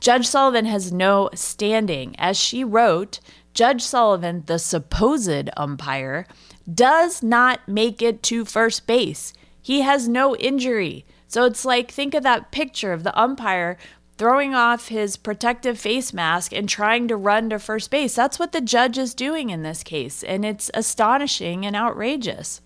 Judge 0.00 0.26
Sullivan 0.26 0.64
has 0.64 0.90
no 0.90 1.28
standing. 1.34 2.16
As 2.18 2.38
she 2.38 2.64
wrote, 2.64 3.20
Judge 3.52 3.82
Sullivan, 3.82 4.44
the 4.46 4.58
supposed 4.58 5.50
umpire, 5.54 6.26
does 6.72 7.22
not 7.22 7.68
make 7.68 8.00
it 8.00 8.22
to 8.22 8.46
first 8.46 8.86
base. 8.86 9.34
He 9.60 9.82
has 9.82 10.08
no 10.08 10.34
injury. 10.36 11.04
So 11.26 11.44
it's 11.44 11.66
like 11.66 11.90
think 11.90 12.14
of 12.14 12.22
that 12.22 12.50
picture 12.50 12.94
of 12.94 13.04
the 13.04 13.20
umpire 13.20 13.76
throwing 14.16 14.54
off 14.54 14.88
his 14.88 15.18
protective 15.18 15.78
face 15.78 16.14
mask 16.14 16.54
and 16.54 16.66
trying 16.66 17.06
to 17.08 17.16
run 17.16 17.50
to 17.50 17.58
first 17.58 17.90
base. 17.90 18.14
That's 18.14 18.38
what 18.38 18.52
the 18.52 18.62
judge 18.62 18.96
is 18.96 19.12
doing 19.12 19.50
in 19.50 19.62
this 19.62 19.82
case, 19.82 20.24
and 20.24 20.46
it's 20.46 20.70
astonishing 20.72 21.66
and 21.66 21.76
outrageous. 21.76 22.62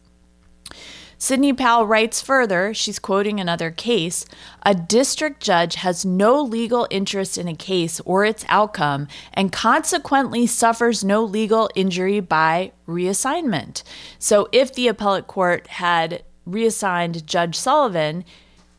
Sidney 1.22 1.52
Powell 1.52 1.86
writes 1.86 2.20
further, 2.20 2.74
she's 2.74 2.98
quoting 2.98 3.38
another 3.38 3.70
case 3.70 4.26
a 4.64 4.74
district 4.74 5.40
judge 5.40 5.76
has 5.76 6.04
no 6.04 6.42
legal 6.42 6.88
interest 6.90 7.38
in 7.38 7.46
a 7.46 7.54
case 7.54 8.00
or 8.00 8.24
its 8.24 8.44
outcome 8.48 9.06
and 9.32 9.52
consequently 9.52 10.48
suffers 10.48 11.04
no 11.04 11.22
legal 11.22 11.70
injury 11.76 12.18
by 12.18 12.72
reassignment. 12.88 13.84
So 14.18 14.48
if 14.50 14.74
the 14.74 14.88
appellate 14.88 15.28
court 15.28 15.68
had 15.68 16.24
reassigned 16.44 17.24
Judge 17.24 17.54
Sullivan, 17.54 18.24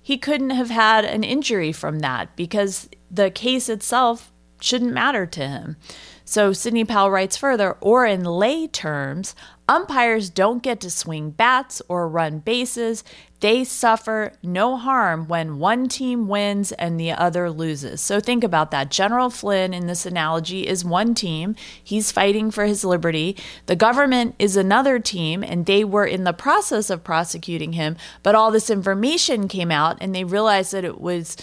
he 0.02 0.18
couldn't 0.18 0.50
have 0.50 0.70
had 0.70 1.06
an 1.06 1.24
injury 1.24 1.72
from 1.72 2.00
that 2.00 2.36
because 2.36 2.90
the 3.10 3.32
case 3.32 3.70
itself 3.70 4.34
shouldn't 4.60 4.92
matter 4.92 5.26
to 5.26 5.48
him. 5.48 5.78
So 6.26 6.54
Sidney 6.54 6.86
Powell 6.86 7.12
writes 7.12 7.38
further, 7.38 7.78
or 7.82 8.06
in 8.06 8.24
lay 8.24 8.68
terms, 8.68 9.36
Umpires 9.68 10.30
don't 10.30 10.62
get 10.62 10.82
to 10.82 10.90
swing 10.90 11.32
bats 11.32 11.82
or 11.88 12.08
run 12.08 12.40
bases. 12.40 13.04
They 13.44 13.66
suffer 13.66 14.32
no 14.42 14.78
harm 14.78 15.28
when 15.28 15.60
one 15.60 15.90
team 15.90 16.30
wins 16.30 16.72
and 16.72 16.98
the 16.98 17.12
other 17.12 17.52
loses. 17.52 18.00
So 18.00 18.22
think 18.22 18.42
about 18.42 18.72
that. 18.72 18.90
General 18.90 19.30
Flynn, 19.30 19.74
in 19.74 19.86
this 19.86 20.06
analogy, 20.06 20.66
is 20.66 20.86
one 20.86 21.14
team. 21.14 21.58
He's 21.84 22.10
fighting 22.10 22.52
for 22.52 22.64
his 22.66 22.86
liberty. 22.86 23.36
The 23.66 23.76
government 23.76 24.36
is 24.40 24.56
another 24.56 24.98
team, 24.98 25.44
and 25.44 25.66
they 25.66 25.84
were 25.84 26.06
in 26.06 26.24
the 26.24 26.32
process 26.32 26.90
of 26.90 27.04
prosecuting 27.04 27.74
him. 27.74 27.98
But 28.24 28.34
all 28.34 28.50
this 28.50 28.70
information 28.70 29.50
came 29.50 29.72
out, 29.72 29.98
and 30.00 30.16
they 30.16 30.24
realized 30.24 30.72
that 30.72 30.86
it 30.86 31.02
was 31.02 31.36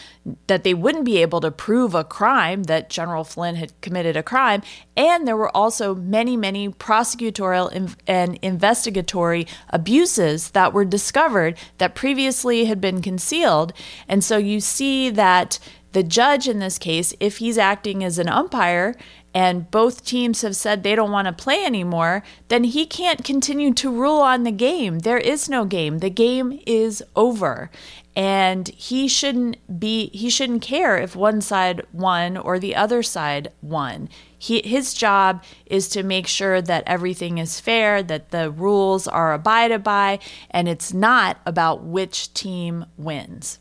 that 0.46 0.64
they 0.64 0.74
wouldn't 0.74 1.04
be 1.04 1.18
able 1.18 1.40
to 1.40 1.50
prove 1.50 1.94
a 1.94 2.04
crime 2.04 2.64
that 2.64 2.90
General 2.90 3.24
Flynn 3.24 3.56
had 3.56 3.78
committed 3.80 4.16
a 4.16 4.22
crime. 4.22 4.62
And 4.96 5.26
there 5.26 5.36
were 5.36 5.54
also 5.56 5.94
many, 5.94 6.36
many 6.36 6.68
prosecutorial 6.68 7.94
and 8.06 8.38
investigatory 8.42 9.46
abuses 9.70 10.50
that 10.50 10.72
were 10.72 10.84
discovered 10.84 11.58
that 11.78 11.89
previously 11.94 12.64
had 12.66 12.80
been 12.80 13.02
concealed. 13.02 13.72
And 14.08 14.22
so 14.22 14.36
you 14.36 14.60
see 14.60 15.10
that 15.10 15.58
the 15.92 16.02
judge 16.02 16.48
in 16.48 16.58
this 16.58 16.78
case, 16.78 17.14
if 17.20 17.38
he's 17.38 17.58
acting 17.58 18.04
as 18.04 18.18
an 18.18 18.28
umpire 18.28 18.94
and 19.34 19.70
both 19.70 20.04
teams 20.04 20.42
have 20.42 20.56
said 20.56 20.82
they 20.82 20.94
don't 20.94 21.12
want 21.12 21.26
to 21.26 21.32
play 21.32 21.64
anymore, 21.64 22.22
then 22.48 22.64
he 22.64 22.86
can't 22.86 23.24
continue 23.24 23.72
to 23.74 23.90
rule 23.90 24.20
on 24.20 24.42
the 24.44 24.52
game. 24.52 25.00
There 25.00 25.18
is 25.18 25.48
no 25.48 25.64
game. 25.64 25.98
The 25.98 26.10
game 26.10 26.60
is 26.66 27.02
over 27.14 27.70
and 28.16 28.68
he 28.68 29.06
shouldn't 29.06 29.56
be 29.78 30.08
he 30.08 30.30
shouldn't 30.30 30.62
care 30.62 30.98
if 30.98 31.14
one 31.14 31.40
side 31.40 31.82
won 31.92 32.36
or 32.36 32.58
the 32.58 32.74
other 32.74 33.02
side 33.02 33.48
won 33.62 34.08
he, 34.40 34.62
his 34.64 34.94
job 34.94 35.44
is 35.66 35.86
to 35.90 36.02
make 36.02 36.26
sure 36.26 36.62
that 36.62 36.84
everything 36.86 37.36
is 37.36 37.60
fair 37.60 38.02
that 38.02 38.30
the 38.30 38.50
rules 38.50 39.06
are 39.06 39.34
abided 39.34 39.84
by 39.84 40.18
and 40.50 40.66
it's 40.66 40.94
not 40.94 41.36
about 41.44 41.84
which 41.84 42.32
team 42.32 42.86
wins. 42.96 43.58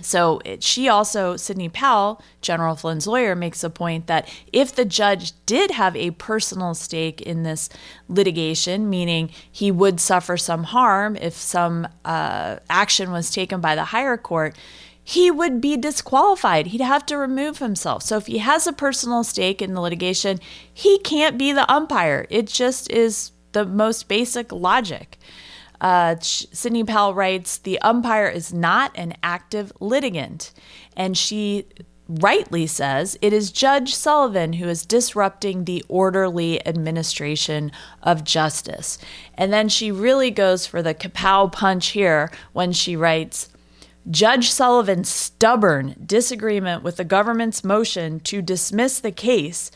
So 0.00 0.40
she 0.58 0.88
also, 0.88 1.36
Sidney 1.36 1.68
Powell, 1.68 2.20
General 2.40 2.74
Flynn's 2.74 3.06
lawyer, 3.06 3.36
makes 3.36 3.62
a 3.62 3.70
point 3.70 4.08
that 4.08 4.28
if 4.52 4.74
the 4.74 4.84
judge 4.84 5.32
did 5.46 5.70
have 5.70 5.94
a 5.94 6.10
personal 6.12 6.74
stake 6.74 7.20
in 7.20 7.44
this 7.44 7.68
litigation, 8.08 8.90
meaning 8.90 9.30
he 9.52 9.70
would 9.70 10.00
suffer 10.00 10.36
some 10.36 10.64
harm 10.64 11.14
if 11.14 11.34
some 11.34 11.86
uh, 12.04 12.56
action 12.68 13.12
was 13.12 13.30
taken 13.30 13.60
by 13.60 13.76
the 13.76 13.84
higher 13.84 14.16
court, 14.16 14.56
he 15.04 15.30
would 15.30 15.60
be 15.60 15.76
disqualified. 15.76 16.68
He'd 16.68 16.80
have 16.80 17.04
to 17.06 17.16
remove 17.16 17.58
himself. 17.58 18.02
So 18.02 18.16
if 18.16 18.26
he 18.26 18.38
has 18.38 18.66
a 18.66 18.72
personal 18.72 19.24
stake 19.24 19.60
in 19.60 19.74
the 19.74 19.80
litigation, 19.80 20.38
he 20.72 20.98
can't 20.98 21.36
be 21.36 21.52
the 21.52 21.70
umpire. 21.70 22.26
It 22.30 22.46
just 22.46 22.90
is 22.90 23.32
the 23.52 23.66
most 23.66 24.08
basic 24.08 24.52
logic. 24.52 25.18
Uh, 25.80 26.14
Sidney 26.20 26.84
Powell 26.84 27.14
writes 27.14 27.58
The 27.58 27.80
umpire 27.80 28.28
is 28.28 28.52
not 28.52 28.92
an 28.94 29.14
active 29.22 29.72
litigant. 29.80 30.52
And 30.96 31.18
she 31.18 31.66
rightly 32.08 32.66
says 32.66 33.16
it 33.22 33.32
is 33.32 33.50
Judge 33.50 33.94
Sullivan 33.94 34.54
who 34.54 34.68
is 34.68 34.84
disrupting 34.84 35.64
the 35.64 35.84
orderly 35.88 36.64
administration 36.66 37.72
of 38.02 38.24
justice. 38.24 38.98
And 39.34 39.52
then 39.52 39.68
she 39.68 39.90
really 39.90 40.30
goes 40.30 40.66
for 40.66 40.82
the 40.82 40.94
kapow 40.94 41.50
punch 41.50 41.88
here 41.88 42.30
when 42.52 42.72
she 42.72 42.96
writes 42.96 43.48
Judge 44.10 44.50
Sullivan's 44.50 45.08
stubborn 45.08 45.94
disagreement 46.04 46.82
with 46.82 46.96
the 46.96 47.04
government's 47.04 47.62
motion 47.62 48.18
to 48.20 48.42
dismiss 48.42 48.98
the 48.98 49.12
case 49.12 49.70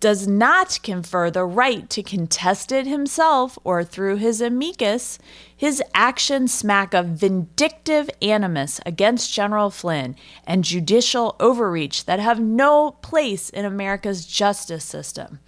does 0.00 0.26
not 0.28 0.80
confer 0.82 1.30
the 1.30 1.44
right 1.44 1.88
to 1.90 2.02
contest 2.02 2.70
it 2.72 2.86
himself 2.86 3.58
or 3.64 3.82
through 3.82 4.16
his 4.16 4.40
amicus, 4.40 5.18
his 5.56 5.82
actions 5.94 6.54
smack 6.54 6.94
of 6.94 7.06
vindictive 7.06 8.08
animus 8.22 8.80
against 8.86 9.32
General 9.32 9.70
Flynn 9.70 10.14
and 10.46 10.64
judicial 10.64 11.36
overreach 11.40 12.04
that 12.04 12.20
have 12.20 12.40
no 12.40 12.92
place 13.02 13.48
in 13.50 13.64
America's 13.64 14.24
justice 14.24 14.84
system. 14.84 15.40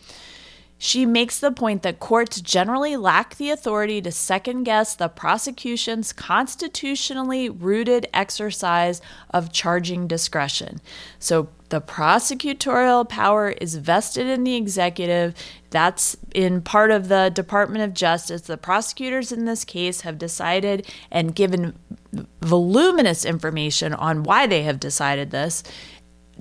She 0.83 1.05
makes 1.05 1.39
the 1.39 1.53
point 1.53 1.83
that 1.83 2.01
courts 2.01 2.41
generally 2.41 2.97
lack 2.97 3.37
the 3.37 3.51
authority 3.51 4.01
to 4.01 4.11
second 4.11 4.65
guess 4.65 4.95
the 4.95 5.09
prosecution's 5.11 6.11
constitutionally 6.11 7.51
rooted 7.51 8.09
exercise 8.15 9.03
of 9.29 9.53
charging 9.53 10.07
discretion. 10.07 10.81
So 11.19 11.51
the 11.69 11.83
prosecutorial 11.83 13.07
power 13.07 13.51
is 13.51 13.75
vested 13.75 14.27
in 14.27 14.43
the 14.45 14.57
executive. 14.57 15.35
That's 15.69 16.17
in 16.35 16.63
part 16.63 16.91
of 16.91 17.09
the 17.09 17.29
Department 17.29 17.85
of 17.85 17.93
Justice. 17.93 18.41
The 18.41 18.57
prosecutors 18.57 19.33
in 19.33 19.45
this 19.45 19.67
case 19.67 20.01
have 20.01 20.17
decided 20.17 20.91
and 21.11 21.35
given 21.35 21.79
voluminous 22.41 23.27
information 23.27 23.93
on 23.93 24.23
why 24.23 24.47
they 24.47 24.63
have 24.63 24.81
decided 24.81 25.31
this 25.31 25.63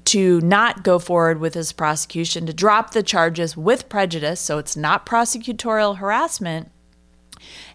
to 0.09 0.41
not 0.41 0.83
go 0.83 0.97
forward 0.97 1.39
with 1.39 1.53
his 1.53 1.71
prosecution, 1.71 2.47
to 2.47 2.53
drop 2.53 2.93
the 2.93 3.03
charges 3.03 3.55
with 3.55 3.89
prejudice, 3.89 4.39
so 4.39 4.57
it's 4.57 4.75
not 4.75 5.05
prosecutorial 5.05 5.97
harassment. 5.97 6.71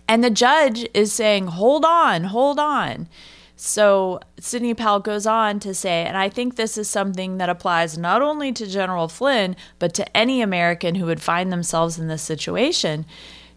And 0.08 0.24
the 0.24 0.30
judge 0.30 0.84
is 0.94 1.12
saying, 1.12 1.46
hold 1.46 1.84
on, 1.84 2.24
hold 2.24 2.58
on. 2.58 3.08
So 3.54 4.18
Sidney 4.40 4.74
Powell 4.74 4.98
goes 4.98 5.26
on 5.28 5.60
to 5.60 5.72
say, 5.74 6.04
and 6.04 6.16
I 6.16 6.28
think 6.28 6.56
this 6.56 6.76
is 6.76 6.90
something 6.90 7.38
that 7.38 7.48
applies 7.48 7.96
not 7.96 8.20
only 8.20 8.50
to 8.54 8.66
General 8.66 9.06
Flynn, 9.06 9.54
but 9.78 9.94
to 9.94 10.16
any 10.16 10.42
American 10.42 10.96
who 10.96 11.06
would 11.06 11.22
find 11.22 11.52
themselves 11.52 12.00
in 12.00 12.08
this 12.08 12.22
situation. 12.22 13.06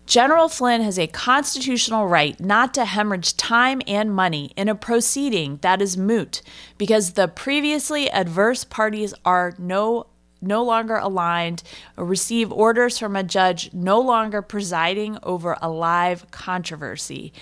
General 0.07 0.47
Flynn 0.47 0.81
has 0.81 0.97
a 0.97 1.07
constitutional 1.07 2.07
right 2.07 2.39
not 2.39 2.73
to 2.75 2.85
hemorrhage 2.85 3.35
time 3.35 3.81
and 3.85 4.15
money 4.15 4.53
in 4.55 4.69
a 4.69 4.73
proceeding 4.73 5.59
that 5.61 5.81
is 5.81 5.97
moot 5.97 6.41
because 6.77 7.11
the 7.11 7.27
previously 7.27 8.09
adverse 8.09 8.63
parties 8.63 9.13
are 9.25 9.53
no 9.59 10.07
no 10.39 10.63
longer 10.63 10.95
aligned 10.95 11.63
or 11.97 12.05
receive 12.05 12.51
orders 12.53 12.97
from 12.99 13.15
a 13.15 13.23
judge 13.23 13.73
no 13.73 13.99
longer 13.99 14.41
presiding 14.41 15.17
over 15.23 15.57
a 15.61 15.69
live 15.69 16.29
controversy. 16.29 17.33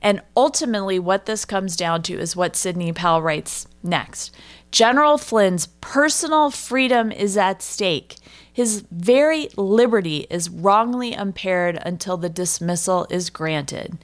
And 0.00 0.22
ultimately 0.36 1.00
what 1.00 1.26
this 1.26 1.44
comes 1.44 1.76
down 1.76 2.02
to 2.04 2.18
is 2.18 2.36
what 2.36 2.54
Sidney 2.56 2.92
Powell 2.92 3.22
writes 3.22 3.66
next. 3.82 4.34
General 4.70 5.18
Flynn's 5.18 5.66
personal 5.80 6.50
freedom 6.50 7.10
is 7.10 7.36
at 7.36 7.60
stake 7.60 8.16
his 8.54 8.84
very 8.92 9.48
liberty 9.56 10.28
is 10.30 10.48
wrongly 10.48 11.12
impaired 11.12 11.76
until 11.84 12.16
the 12.16 12.28
dismissal 12.28 13.04
is 13.10 13.28
granted. 13.28 13.98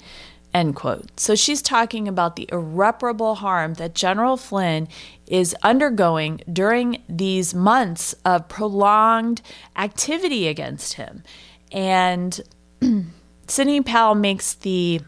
End 0.52 0.75
quote. 0.75 1.19
So 1.21 1.37
she's 1.37 1.62
talking 1.62 2.09
about 2.09 2.35
the 2.35 2.49
irreparable 2.50 3.37
harm 3.37 3.75
that 3.75 3.95
General 3.95 4.37
Flynn 4.37 4.88
is 5.28 5.54
undergoing 5.62 6.40
during 6.52 7.04
these 7.09 7.54
months 7.54 8.12
of 8.25 8.49
prolonged 8.49 9.40
activity 9.76 10.49
against 10.49 10.95
him. 10.95 11.23
And 11.71 12.40
Sidney 13.47 13.80
Powell 13.83 14.16
makes 14.16 14.54
the 14.54 15.00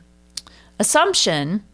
assumption 0.78 1.64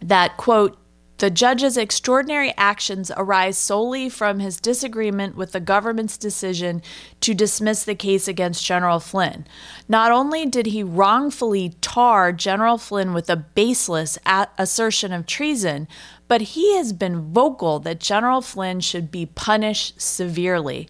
that, 0.00 0.36
quote, 0.36 0.78
the 1.20 1.30
judge's 1.30 1.76
extraordinary 1.76 2.54
actions 2.56 3.12
arise 3.14 3.58
solely 3.58 4.08
from 4.08 4.40
his 4.40 4.58
disagreement 4.58 5.36
with 5.36 5.52
the 5.52 5.60
government's 5.60 6.16
decision 6.16 6.80
to 7.20 7.34
dismiss 7.34 7.84
the 7.84 7.94
case 7.94 8.26
against 8.26 8.64
General 8.64 9.00
Flynn. 9.00 9.46
Not 9.86 10.12
only 10.12 10.46
did 10.46 10.66
he 10.66 10.82
wrongfully 10.82 11.74
tar 11.82 12.32
General 12.32 12.78
Flynn 12.78 13.12
with 13.12 13.28
a 13.28 13.36
baseless 13.36 14.18
assertion 14.56 15.12
of 15.12 15.26
treason, 15.26 15.88
but 16.30 16.42
he 16.42 16.76
has 16.76 16.92
been 16.92 17.32
vocal 17.32 17.80
that 17.80 17.98
General 17.98 18.40
Flynn 18.40 18.78
should 18.78 19.10
be 19.10 19.26
punished 19.26 20.00
severely. 20.00 20.88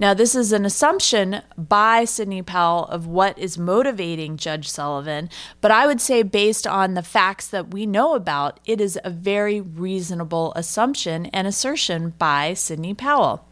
Now, 0.00 0.14
this 0.14 0.34
is 0.34 0.50
an 0.50 0.66
assumption 0.66 1.42
by 1.56 2.04
Sidney 2.04 2.42
Powell 2.42 2.86
of 2.86 3.06
what 3.06 3.38
is 3.38 3.56
motivating 3.56 4.36
Judge 4.36 4.68
Sullivan, 4.68 5.30
but 5.60 5.70
I 5.70 5.86
would 5.86 6.00
say, 6.00 6.24
based 6.24 6.66
on 6.66 6.94
the 6.94 7.04
facts 7.04 7.46
that 7.46 7.70
we 7.72 7.86
know 7.86 8.16
about, 8.16 8.58
it 8.66 8.80
is 8.80 8.98
a 9.04 9.10
very 9.10 9.60
reasonable 9.60 10.52
assumption 10.56 11.26
and 11.26 11.46
assertion 11.46 12.14
by 12.18 12.54
Sidney 12.54 12.92
Powell. 12.92 13.46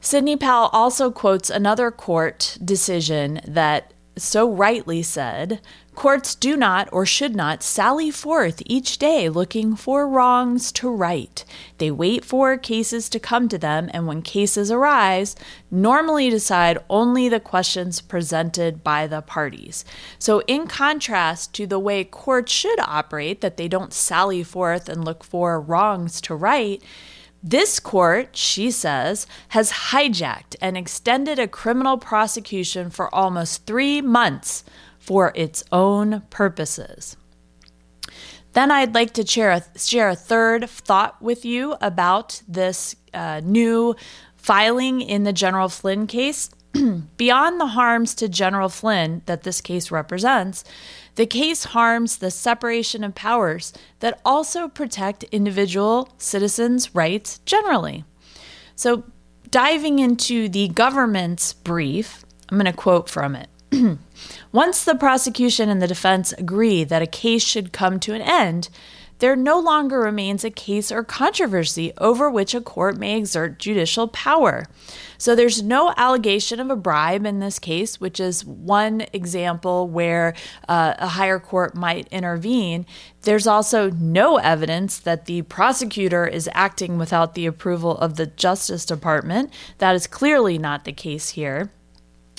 Sidney 0.00 0.36
Powell 0.36 0.70
also 0.72 1.12
quotes 1.12 1.50
another 1.50 1.92
court 1.92 2.58
decision 2.64 3.40
that 3.46 3.94
so 4.16 4.50
rightly 4.50 5.02
said 5.02 5.60
Courts 5.94 6.34
do 6.34 6.56
not 6.56 6.88
or 6.90 7.04
should 7.04 7.36
not 7.36 7.62
sally 7.62 8.10
forth 8.10 8.62
each 8.64 8.96
day 8.96 9.28
looking 9.28 9.76
for 9.76 10.08
wrongs 10.08 10.72
to 10.72 10.90
right. 10.90 11.44
They 11.76 11.90
wait 11.90 12.24
for 12.24 12.56
cases 12.56 13.10
to 13.10 13.20
come 13.20 13.46
to 13.50 13.58
them, 13.58 13.90
and 13.92 14.06
when 14.06 14.22
cases 14.22 14.70
arise, 14.70 15.36
normally 15.70 16.30
decide 16.30 16.78
only 16.88 17.28
the 17.28 17.40
questions 17.40 18.00
presented 18.00 18.82
by 18.82 19.06
the 19.06 19.20
parties. 19.20 19.84
So, 20.18 20.40
in 20.46 20.66
contrast 20.66 21.52
to 21.54 21.66
the 21.66 21.78
way 21.78 22.04
courts 22.04 22.52
should 22.52 22.80
operate, 22.80 23.42
that 23.42 23.58
they 23.58 23.68
don't 23.68 23.92
sally 23.92 24.42
forth 24.42 24.88
and 24.88 25.04
look 25.04 25.22
for 25.22 25.60
wrongs 25.60 26.22
to 26.22 26.34
right, 26.34 26.82
this 27.42 27.80
court, 27.80 28.36
she 28.36 28.70
says, 28.70 29.26
has 29.48 29.72
hijacked 29.72 30.54
and 30.60 30.76
extended 30.76 31.38
a 31.38 31.48
criminal 31.48 31.98
prosecution 31.98 32.88
for 32.88 33.12
almost 33.14 33.66
three 33.66 34.00
months 34.00 34.64
for 35.02 35.32
its 35.34 35.64
own 35.72 36.22
purposes. 36.30 37.16
Then 38.52 38.70
I'd 38.70 38.94
like 38.94 39.12
to 39.14 39.26
share 39.26 39.50
a, 39.50 39.64
share 39.76 40.08
a 40.08 40.14
third 40.14 40.70
thought 40.70 41.20
with 41.20 41.44
you 41.44 41.74
about 41.80 42.40
this 42.46 42.94
uh, 43.12 43.40
new 43.42 43.96
filing 44.36 45.00
in 45.00 45.24
the 45.24 45.32
General 45.32 45.68
Flynn 45.68 46.06
case. 46.06 46.50
Beyond 47.16 47.60
the 47.60 47.66
harms 47.66 48.14
to 48.14 48.28
General 48.28 48.68
Flynn 48.68 49.22
that 49.26 49.42
this 49.42 49.60
case 49.60 49.90
represents, 49.90 50.62
the 51.16 51.26
case 51.26 51.64
harms 51.64 52.18
the 52.18 52.30
separation 52.30 53.02
of 53.02 53.16
powers 53.16 53.72
that 53.98 54.20
also 54.24 54.68
protect 54.68 55.24
individual 55.24 56.10
citizens' 56.16 56.94
rights 56.94 57.40
generally. 57.44 58.04
So, 58.76 59.04
diving 59.50 59.98
into 59.98 60.48
the 60.48 60.68
government's 60.68 61.52
brief, 61.52 62.24
I'm 62.48 62.56
going 62.56 62.66
to 62.66 62.72
quote 62.72 63.10
from 63.10 63.34
it. 63.34 63.48
Once 64.52 64.84
the 64.84 64.94
prosecution 64.94 65.68
and 65.68 65.80
the 65.80 65.86
defense 65.86 66.32
agree 66.32 66.84
that 66.84 67.02
a 67.02 67.06
case 67.06 67.42
should 67.42 67.72
come 67.72 67.98
to 68.00 68.14
an 68.14 68.22
end, 68.22 68.68
there 69.22 69.36
no 69.36 69.60
longer 69.60 70.00
remains 70.00 70.44
a 70.44 70.50
case 70.50 70.90
or 70.90 71.04
controversy 71.04 71.92
over 71.98 72.28
which 72.28 72.54
a 72.54 72.60
court 72.60 72.98
may 72.98 73.16
exert 73.16 73.60
judicial 73.60 74.08
power. 74.08 74.66
So 75.16 75.36
there's 75.36 75.62
no 75.62 75.94
allegation 75.96 76.58
of 76.58 76.70
a 76.70 76.76
bribe 76.76 77.24
in 77.24 77.38
this 77.38 77.60
case, 77.60 78.00
which 78.00 78.18
is 78.18 78.44
one 78.44 79.06
example 79.12 79.86
where 79.86 80.34
uh, 80.68 80.94
a 80.98 81.06
higher 81.06 81.38
court 81.38 81.76
might 81.76 82.08
intervene. 82.08 82.84
There's 83.20 83.46
also 83.46 83.90
no 83.90 84.38
evidence 84.38 84.98
that 84.98 85.26
the 85.26 85.42
prosecutor 85.42 86.26
is 86.26 86.50
acting 86.52 86.98
without 86.98 87.36
the 87.36 87.46
approval 87.46 87.96
of 87.98 88.16
the 88.16 88.26
Justice 88.26 88.84
Department. 88.84 89.52
That 89.78 89.94
is 89.94 90.08
clearly 90.08 90.58
not 90.58 90.84
the 90.84 90.92
case 90.92 91.28
here. 91.30 91.70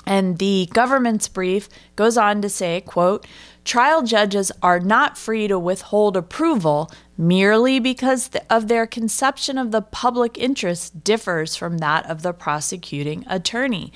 And 0.05 0.37
the 0.37 0.69
government's 0.73 1.27
brief 1.27 1.69
goes 1.95 2.17
on 2.17 2.41
to 2.41 2.49
say, 2.49 2.81
quote, 2.81 3.25
trial 3.63 4.03
judges 4.03 4.51
are 4.61 4.79
not 4.79 5.17
free 5.17 5.47
to 5.47 5.57
withhold 5.57 6.17
approval 6.17 6.91
merely 7.17 7.79
because 7.79 8.29
of 8.49 8.67
their 8.67 8.85
conception 8.85 9.57
of 9.57 9.71
the 9.71 9.81
public 9.81 10.37
interest 10.37 11.03
differs 11.03 11.55
from 11.55 11.77
that 11.77 12.09
of 12.09 12.21
the 12.21 12.33
prosecuting 12.33 13.23
attorney. 13.27 13.93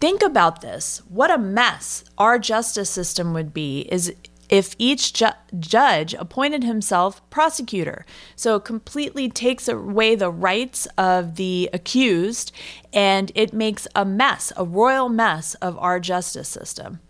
Think 0.00 0.22
about 0.22 0.60
this. 0.60 1.02
What 1.08 1.30
a 1.30 1.38
mess 1.38 2.04
our 2.16 2.38
justice 2.38 2.90
system 2.90 3.34
would 3.34 3.52
be 3.52 3.88
is 3.90 4.14
if 4.48 4.74
each 4.78 5.12
ju- 5.12 5.28
judge 5.58 6.14
appointed 6.14 6.64
himself 6.64 7.28
prosecutor. 7.30 8.04
So 8.36 8.56
it 8.56 8.64
completely 8.64 9.28
takes 9.28 9.68
away 9.68 10.14
the 10.14 10.30
rights 10.30 10.86
of 10.96 11.36
the 11.36 11.68
accused 11.72 12.52
and 12.92 13.30
it 13.34 13.52
makes 13.52 13.86
a 13.94 14.04
mess, 14.04 14.52
a 14.56 14.64
royal 14.64 15.08
mess 15.08 15.54
of 15.54 15.78
our 15.78 16.00
justice 16.00 16.48
system. 16.48 17.00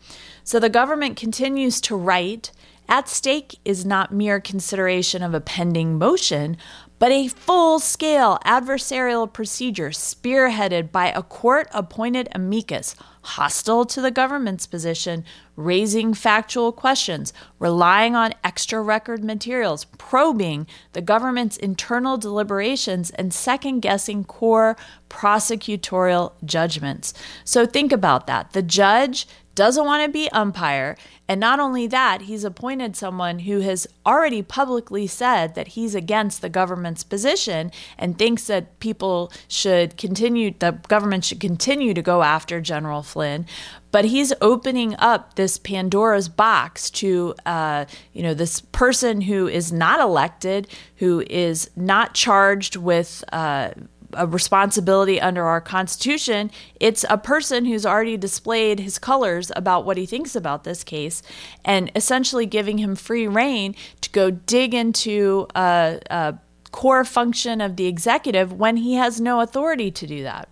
So 0.45 0.59
the 0.59 0.69
government 0.69 1.17
continues 1.17 1.81
to 1.83 1.97
write. 1.97 2.53
At 2.89 3.09
stake 3.09 3.59
is 3.67 3.85
not 3.85 4.13
mere 4.15 4.41
consideration 4.41 5.23
of 5.23 5.35
a 5.35 5.43
pending 5.43 5.99
motion, 5.99 6.57
but 6.99 7.13
a 7.13 7.29
full 7.29 7.79
scale 7.79 8.39
adversarial 8.45 9.33
procedure 9.33 9.91
spearheaded 9.91 10.91
by 10.91 11.11
a 11.11 11.23
court 11.23 11.69
appointed 11.73 12.29
amicus 12.35 12.95
hostile 13.23 13.85
to 13.85 14.01
the 14.01 14.11
government's 14.11 14.67
position, 14.67 15.25
raising 15.55 16.15
factual 16.15 16.73
questions, 16.73 17.33
relying 17.59 18.17
on 18.17 18.33
extra 18.43 18.81
record 18.81 19.23
materials, 19.23 19.85
probing 19.99 20.67
the 20.93 21.03
government's 21.03 21.57
internal 21.59 22.17
deliberations, 22.17 23.11
and 23.11 23.35
second 23.35 23.81
guessing 23.81 24.25
core 24.25 24.77
prosecutorial 25.11 26.33
judgments. 26.45 27.13
So 27.45 27.67
think 27.67 27.93
about 27.93 28.27
that. 28.29 28.53
The 28.53 28.63
judge 28.63 29.27
doesn't 29.59 29.85
want 29.85 30.05
to 30.05 30.09
be 30.09 30.31
umpire. 30.31 30.97
And 31.27 31.41
not 31.41 31.59
only 31.59 31.89
that, 31.89 32.23
he's 32.23 32.45
appointed 32.45 32.95
someone 32.95 33.41
who 33.41 33.59
has 33.59 33.89
already 34.07 34.41
publicly 34.41 35.09
said 35.09 35.57
that 35.57 35.69
he's 35.69 35.97
against 35.97 36.41
the 36.41 36.49
government's 36.49 37.03
position 37.03 37.73
and 37.99 38.17
thinks 38.17 38.47
that 38.47 38.79
people 38.79 39.33
should 39.49 39.97
continue, 39.97 40.55
the 40.57 40.79
government 40.87 41.25
should 41.25 41.41
continue 41.41 41.93
to 41.93 42.01
go 42.01 42.23
after 42.23 42.61
General 42.61 43.03
Flynn, 43.03 43.47
but 43.91 44.05
he's 44.05 44.33
opening 44.41 44.95
up 45.01 45.35
this 45.35 45.59
Pandora's 45.59 46.29
box 46.29 46.89
to, 46.91 47.35
uh, 47.45 47.85
you 48.13 48.23
know, 48.23 48.35
this 48.35 48.61
person 48.61 49.23
who 49.23 49.49
is 49.49 49.73
not 49.73 49.99
elected, 49.99 50.69
who 50.99 51.25
is 51.29 51.69
not 51.75 52.15
charged 52.15 52.77
with. 52.77 53.25
Uh, 53.33 53.71
a 54.13 54.27
responsibility 54.27 55.21
under 55.21 55.45
our 55.45 55.61
Constitution. 55.61 56.51
It's 56.81 57.05
a 57.09 57.19
person 57.19 57.65
who's 57.65 57.85
already 57.85 58.17
displayed 58.17 58.81
his 58.81 58.99
colors 58.99 59.53
about 59.55 59.85
what 59.85 59.97
he 59.97 60.07
thinks 60.07 60.35
about 60.35 60.65
this 60.65 60.83
case 60.83 61.23
and 61.65 61.91
essentially 61.95 62.47
giving 62.47 62.79
him 62.79 62.97
free 62.97 63.27
reign 63.27 63.75
to 64.01 64.11
go 64.11 64.31
dig 64.31 64.75
into 64.75 65.47
a, 65.55 66.01
a 66.11 66.39
core 66.73 67.05
function 67.05 67.61
of 67.61 67.77
the 67.77 67.87
executive 67.87 68.53
when 68.53 68.79
he 68.79 68.95
has 68.95 69.21
no 69.21 69.41
authority 69.41 69.91
to 69.91 70.07
do 70.07 70.23
that. 70.23 70.49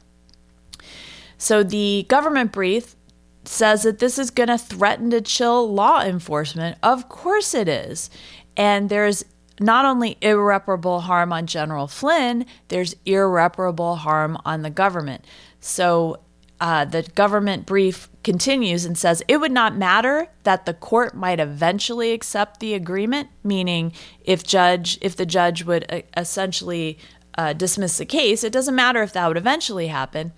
So 1.38 1.62
the 1.62 2.06
government 2.08 2.52
brief 2.52 2.96
says 3.44 3.82
that 3.82 3.98
this 3.98 4.18
is 4.18 4.30
going 4.30 4.48
to 4.48 4.58
threaten 4.58 5.10
to 5.10 5.20
chill 5.20 5.72
law 5.72 6.02
enforcement. 6.02 6.78
Of 6.82 7.08
course 7.08 7.54
it 7.54 7.68
is. 7.68 8.10
And 8.56 8.88
there's 8.88 9.24
not 9.58 9.84
only 9.84 10.18
irreparable 10.20 11.00
harm 11.00 11.32
on 11.32 11.46
General 11.46 11.86
Flynn, 11.86 12.46
there's 12.68 12.94
irreparable 13.04 13.96
harm 13.96 14.38
on 14.44 14.62
the 14.62 14.70
government. 14.70 15.24
So 15.60 16.20
uh, 16.60 16.84
the 16.84 17.02
government 17.02 17.66
brief 17.66 18.08
continues 18.24 18.84
and 18.84 18.96
says 18.96 19.22
it 19.28 19.38
would 19.38 19.52
not 19.52 19.76
matter 19.76 20.28
that 20.44 20.64
the 20.64 20.74
court 20.74 21.14
might 21.14 21.38
eventually 21.38 22.12
accept 22.12 22.60
the 22.60 22.74
agreement, 22.74 23.28
meaning 23.44 23.92
if 24.24 24.42
judge 24.42 24.98
if 25.00 25.16
the 25.16 25.26
judge 25.26 25.64
would 25.64 25.84
uh, 25.90 26.00
essentially 26.16 26.98
uh, 27.36 27.52
dismiss 27.52 27.98
the 27.98 28.06
case, 28.06 28.42
it 28.42 28.52
doesn't 28.52 28.74
matter 28.74 29.02
if 29.02 29.12
that 29.12 29.28
would 29.28 29.36
eventually 29.36 29.88
happen. 29.88 30.32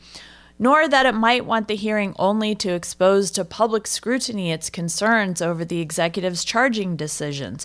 Nor 0.59 0.89
that 0.89 1.07
it 1.07 1.15
might 1.15 1.47
want 1.47 1.69
the 1.69 1.77
hearing 1.77 2.17
only 2.19 2.57
to 2.57 2.75
expose 2.75 3.31
to 3.31 3.45
public 3.45 3.87
scrutiny 3.87 4.51
its 4.51 4.71
concerns 4.71 5.41
over 5.41 5.65
the 5.65 5.81
executive's 5.81 6.45
charging 6.45 6.97
decisions. 6.97 7.65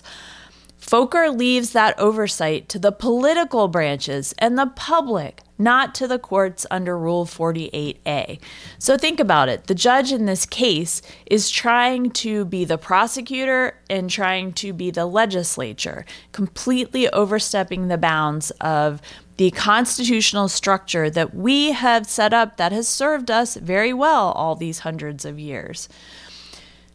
Fokker 0.86 1.34
leaves 1.34 1.70
that 1.70 1.98
oversight 1.98 2.68
to 2.68 2.78
the 2.78 2.92
political 2.92 3.68
branches 3.68 4.34
and 4.36 4.58
the 4.58 4.66
public, 4.66 5.40
not 5.56 5.94
to 5.94 6.06
the 6.06 6.18
courts 6.18 6.66
under 6.70 6.98
Rule 6.98 7.24
48A. 7.24 8.38
So 8.78 8.98
think 8.98 9.18
about 9.18 9.48
it. 9.48 9.66
The 9.66 9.74
judge 9.74 10.12
in 10.12 10.26
this 10.26 10.44
case 10.44 11.00
is 11.24 11.48
trying 11.48 12.10
to 12.10 12.44
be 12.44 12.66
the 12.66 12.76
prosecutor 12.76 13.78
and 13.88 14.10
trying 14.10 14.52
to 14.54 14.74
be 14.74 14.90
the 14.90 15.06
legislature, 15.06 16.04
completely 16.32 17.08
overstepping 17.08 17.88
the 17.88 17.96
bounds 17.96 18.50
of 18.60 19.00
the 19.38 19.52
constitutional 19.52 20.48
structure 20.48 21.08
that 21.08 21.34
we 21.34 21.72
have 21.72 22.06
set 22.06 22.34
up 22.34 22.58
that 22.58 22.72
has 22.72 22.86
served 22.86 23.30
us 23.30 23.56
very 23.56 23.94
well 23.94 24.32
all 24.32 24.54
these 24.54 24.80
hundreds 24.80 25.24
of 25.24 25.38
years. 25.38 25.88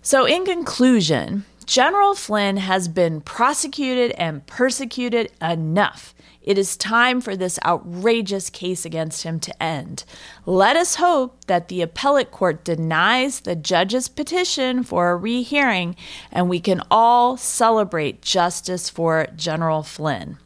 So, 0.04 0.25
in 0.25 0.45
conclusion, 0.45 1.43
General 1.69 2.15
Flynn 2.15 2.58
has 2.58 2.88
been 2.88 3.21
prosecuted 3.21 4.10
and 4.13 4.43
persecuted 4.47 5.32
enough. 5.39 6.15
It 6.41 6.58
is 6.58 6.75
time 6.75 7.21
for 7.21 7.36
this 7.36 7.60
outrageous 7.63 8.49
case 8.49 8.86
against 8.86 9.21
him 9.21 9.39
to 9.41 9.62
end. 9.62 10.03
Let 10.47 10.75
us 10.75 10.95
hope 10.95 11.45
that 11.45 11.67
the 11.67 11.84
appellate 11.84 12.32
court 12.32 12.63
denies 12.63 13.41
the 13.41 13.55
judge's 13.55 14.08
petition 14.08 14.82
for 14.82 15.12
a 15.12 15.15
rehearing 15.15 15.95
and 16.32 16.49
we 16.49 16.60
can 16.60 16.82
all 16.89 17.38
celebrate 17.38 18.23
justice 18.23 18.89
for 18.89 19.27
General 19.36 19.84
Flynn. 19.84 20.39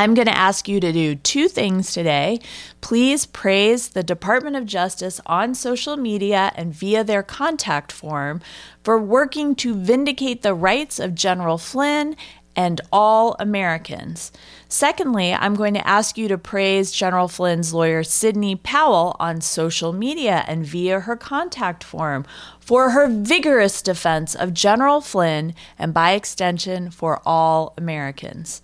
I'm 0.00 0.14
going 0.14 0.28
to 0.28 0.38
ask 0.38 0.66
you 0.66 0.80
to 0.80 0.92
do 0.92 1.14
two 1.14 1.46
things 1.46 1.92
today. 1.92 2.40
Please 2.80 3.26
praise 3.26 3.88
the 3.88 4.02
Department 4.02 4.56
of 4.56 4.64
Justice 4.64 5.20
on 5.26 5.54
social 5.54 5.98
media 5.98 6.52
and 6.56 6.72
via 6.72 7.04
their 7.04 7.22
contact 7.22 7.92
form 7.92 8.40
for 8.82 8.98
working 8.98 9.54
to 9.56 9.74
vindicate 9.74 10.40
the 10.40 10.54
rights 10.54 10.98
of 10.98 11.14
General 11.14 11.58
Flynn 11.58 12.16
and 12.56 12.80
all 12.90 13.36
Americans. 13.38 14.32
Secondly, 14.70 15.34
I'm 15.34 15.54
going 15.54 15.74
to 15.74 15.86
ask 15.86 16.16
you 16.16 16.28
to 16.28 16.38
praise 16.38 16.92
General 16.92 17.28
Flynn's 17.28 17.74
lawyer, 17.74 18.02
Sidney 18.02 18.56
Powell, 18.56 19.16
on 19.20 19.42
social 19.42 19.92
media 19.92 20.44
and 20.46 20.64
via 20.64 21.00
her 21.00 21.14
contact 21.14 21.84
form 21.84 22.24
for 22.58 22.92
her 22.92 23.06
vigorous 23.06 23.82
defense 23.82 24.34
of 24.34 24.54
General 24.54 25.02
Flynn 25.02 25.54
and, 25.78 25.92
by 25.92 26.12
extension, 26.12 26.90
for 26.90 27.20
all 27.26 27.74
Americans. 27.76 28.62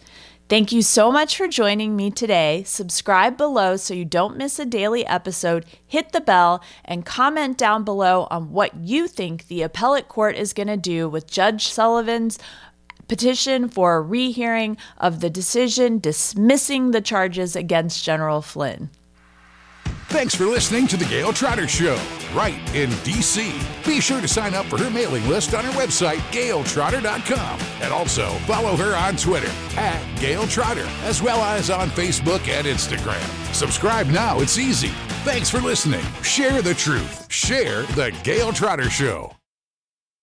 Thank 0.49 0.71
you 0.71 0.81
so 0.83 1.11
much 1.11 1.37
for 1.37 1.49
joining 1.49 1.97
me 1.97 2.09
today. 2.09 2.63
Subscribe 2.65 3.37
below 3.37 3.77
so 3.77 3.95
you 3.95 4.05
don't 4.05 4.37
miss 4.37 4.61
a 4.61 4.65
daily 4.65 5.05
episode. 5.05 5.67
Hit 5.85 6.13
the 6.13 6.21
bell 6.21 6.63
and 6.85 7.05
comment 7.05 7.59
down 7.59 7.83
below 7.83 8.29
on 8.31 8.53
what 8.53 8.77
you 8.77 9.09
think 9.09 9.49
the 9.49 9.63
appellate 9.63 10.07
court 10.07 10.37
is 10.37 10.53
going 10.53 10.69
to 10.69 10.77
do 10.77 11.09
with 11.09 11.27
Judge 11.27 11.67
Sullivan's 11.67 12.39
petition 13.09 13.69
for 13.69 13.97
a 13.97 14.01
rehearing 14.01 14.77
of 14.99 15.19
the 15.19 15.31
decision 15.31 15.99
dismissing 15.99 16.93
the 16.93 17.01
charges 17.01 17.57
against 17.57 18.05
General 18.05 18.41
Flynn. 18.41 18.91
Thanks 20.09 20.35
for 20.35 20.47
listening 20.47 20.87
to 20.89 20.97
The 20.97 21.05
Gayle 21.07 21.33
Trotter 21.33 21.67
Show, 21.67 22.01
right 22.33 22.59
in 22.75 22.91
D.C. 23.03 23.53
Be 23.85 24.01
sure 24.01 24.21
to 24.21 24.29
sign 24.29 24.55
up 24.55 24.65
for 24.67 24.79
her 24.79 24.89
mailing 24.89 25.27
list 25.29 25.53
on 25.53 25.65
her 25.65 25.73
website, 25.73 26.19
gayletrotter.com. 26.31 27.61
And 27.83 27.93
also 27.93 28.29
follow 28.47 28.77
her 28.77 28.95
on 28.97 29.17
Twitter 29.17 29.51
at 29.77 30.01
Gayle 30.21 30.47
Trotter, 30.47 30.87
as 31.03 31.21
well 31.23 31.43
as 31.43 31.71
on 31.71 31.89
Facebook 31.89 32.47
and 32.49 32.67
Instagram. 32.67 33.55
Subscribe 33.55 34.07
now, 34.07 34.39
it's 34.41 34.59
easy. 34.59 34.93
Thanks 35.25 35.51
for 35.51 35.59
listening. 35.59 36.05
Share 36.23 36.63
the 36.63 36.75
truth. 36.75 37.31
Share 37.31 37.83
The 37.83 38.17
Gayle 38.23 38.53
Trotter 38.53 38.89
Show. 38.89 39.33